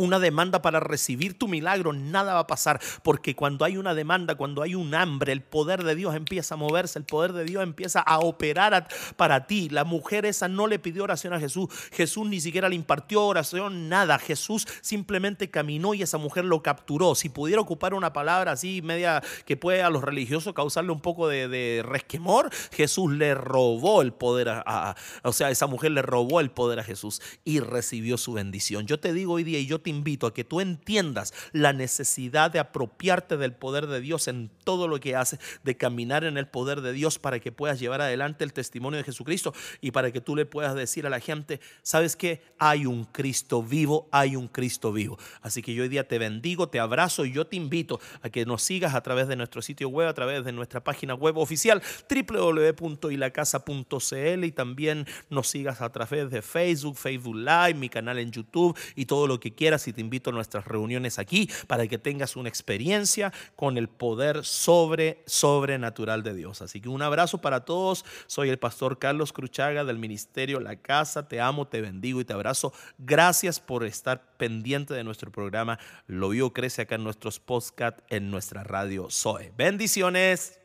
una 0.00 0.18
demanda 0.18 0.62
para 0.62 0.80
recibir 0.80 1.38
tu 1.38 1.48
milagro, 1.48 1.92
nada 1.92 2.34
va 2.34 2.40
a 2.40 2.46
pasar, 2.46 2.80
porque 3.02 3.34
cuando 3.36 3.64
hay 3.64 3.76
una 3.76 3.94
demanda, 3.94 4.34
cuando 4.34 4.62
hay 4.62 4.74
un 4.74 4.94
hambre, 4.94 5.32
el 5.32 5.42
poder 5.42 5.84
de 5.84 5.94
Dios 5.94 6.14
empieza 6.14 6.54
a 6.54 6.58
moverse, 6.58 6.98
el 6.98 7.04
poder 7.04 7.32
de 7.32 7.44
Dios 7.44 7.62
empieza 7.62 8.00
a 8.00 8.18
operar 8.18 8.88
para 9.16 9.46
ti. 9.46 9.68
La 9.68 9.84
mujer 9.84 10.26
esa 10.26 10.48
no 10.48 10.66
le 10.66 10.78
pidió 10.78 11.04
oración 11.04 11.32
a 11.32 11.40
Jesús, 11.40 11.68
Jesús 11.92 12.26
ni 12.28 12.40
siquiera 12.40 12.68
le 12.68 12.74
impartió 12.74 13.24
oración, 13.24 13.88
nada. 13.88 14.18
Jesús 14.18 14.66
simplemente 14.80 15.50
caminó 15.50 15.94
y 15.94 16.02
esa 16.02 16.18
mujer 16.18 16.44
lo 16.44 16.62
capturó. 16.62 17.14
Si 17.14 17.28
pudiera 17.28 17.60
ocupar 17.60 17.94
una 17.94 18.12
palabra 18.12 18.52
así 18.52 18.82
media 18.82 19.22
que 19.44 19.56
puede 19.56 19.82
a 19.82 19.90
los 19.90 20.02
religiosos 20.02 20.54
causarle 20.54 20.92
un 20.92 21.00
poco 21.00 21.28
de, 21.28 21.82
resquemor, 21.84 22.50
Jesús 22.72 23.12
le 23.12 23.34
robó 23.34 24.02
el 24.02 24.12
poder 24.12 24.48
a, 24.48 24.96
o 25.22 25.32
sea, 25.32 25.50
esa 25.50 25.66
mujer 25.66 25.92
le 25.92 26.02
robó 26.02 26.40
el 26.40 26.50
poder 26.50 26.80
a 26.80 26.84
Jesús 26.84 27.20
y 27.44 27.60
recibió 27.60 28.16
su 28.18 28.32
bendición. 28.32 28.86
Yo 28.86 29.00
te 29.00 29.12
digo 29.12 29.34
hoy 29.34 29.44
día 29.44 29.58
y 29.58 29.66
yo 29.66 29.80
te 29.80 29.89
invito 29.90 30.26
a 30.26 30.34
que 30.34 30.44
tú 30.44 30.60
entiendas 30.60 31.32
la 31.52 31.72
necesidad 31.72 32.50
de 32.50 32.58
apropiarte 32.58 33.36
del 33.36 33.52
poder 33.52 33.86
de 33.86 34.00
Dios 34.00 34.28
en 34.28 34.50
todo 34.64 34.88
lo 34.88 35.00
que 35.00 35.16
haces, 35.16 35.40
de 35.62 35.76
caminar 35.76 36.24
en 36.24 36.38
el 36.38 36.48
poder 36.48 36.80
de 36.80 36.92
Dios 36.92 37.18
para 37.18 37.40
que 37.40 37.52
puedas 37.52 37.78
llevar 37.78 38.00
adelante 38.00 38.44
el 38.44 38.52
testimonio 38.52 38.98
de 38.98 39.04
Jesucristo 39.04 39.54
y 39.80 39.90
para 39.90 40.12
que 40.12 40.20
tú 40.20 40.36
le 40.36 40.46
puedas 40.46 40.74
decir 40.74 41.06
a 41.06 41.10
la 41.10 41.20
gente, 41.20 41.60
¿sabes 41.82 42.16
qué? 42.16 42.42
Hay 42.58 42.86
un 42.86 43.04
Cristo 43.04 43.62
vivo, 43.62 44.08
hay 44.12 44.36
un 44.36 44.48
Cristo 44.48 44.92
vivo. 44.92 45.18
Así 45.42 45.62
que 45.62 45.74
yo 45.74 45.82
hoy 45.82 45.88
día 45.88 46.08
te 46.08 46.18
bendigo, 46.18 46.68
te 46.68 46.80
abrazo 46.80 47.24
y 47.24 47.32
yo 47.32 47.46
te 47.46 47.56
invito 47.56 48.00
a 48.22 48.30
que 48.30 48.46
nos 48.46 48.62
sigas 48.62 48.94
a 48.94 49.02
través 49.02 49.28
de 49.28 49.36
nuestro 49.36 49.62
sitio 49.62 49.88
web, 49.88 50.08
a 50.08 50.14
través 50.14 50.44
de 50.44 50.52
nuestra 50.52 50.82
página 50.82 51.14
web 51.14 51.36
oficial 51.38 51.82
www.ilacasa.cl 52.08 54.44
y 54.44 54.52
también 54.52 55.06
nos 55.28 55.48
sigas 55.48 55.80
a 55.80 55.90
través 55.90 56.30
de 56.30 56.42
Facebook, 56.42 56.96
Facebook 56.96 57.36
Live, 57.36 57.74
mi 57.74 57.88
canal 57.88 58.18
en 58.18 58.30
YouTube 58.30 58.78
y 58.94 59.06
todo 59.06 59.26
lo 59.26 59.40
que 59.40 59.52
quieras 59.70 59.86
y 59.86 59.92
te 59.92 60.00
invito 60.00 60.30
a 60.30 60.32
nuestras 60.32 60.64
reuniones 60.64 61.20
aquí 61.20 61.48
para 61.68 61.86
que 61.86 61.96
tengas 61.96 62.34
una 62.34 62.48
experiencia 62.48 63.32
con 63.54 63.78
el 63.78 63.88
poder 63.88 64.44
sobre, 64.44 65.22
sobrenatural 65.26 66.24
de 66.24 66.34
Dios. 66.34 66.60
Así 66.60 66.80
que 66.80 66.88
un 66.88 67.02
abrazo 67.02 67.40
para 67.40 67.64
todos. 67.64 68.04
Soy 68.26 68.48
el 68.48 68.58
pastor 68.58 68.98
Carlos 68.98 69.32
Cruchaga 69.32 69.84
del 69.84 69.98
Ministerio 69.98 70.58
La 70.58 70.74
Casa. 70.74 71.28
Te 71.28 71.40
amo, 71.40 71.68
te 71.68 71.80
bendigo 71.80 72.20
y 72.20 72.24
te 72.24 72.32
abrazo. 72.32 72.72
Gracias 72.98 73.60
por 73.60 73.84
estar 73.84 74.36
pendiente 74.36 74.92
de 74.92 75.04
nuestro 75.04 75.30
programa. 75.30 75.78
Lo 76.08 76.30
vio 76.30 76.52
crece 76.52 76.82
acá 76.82 76.96
en 76.96 77.04
nuestros 77.04 77.38
podcast 77.38 78.00
en 78.08 78.28
nuestra 78.32 78.64
radio 78.64 79.08
Zoe. 79.08 79.52
Bendiciones. 79.56 80.58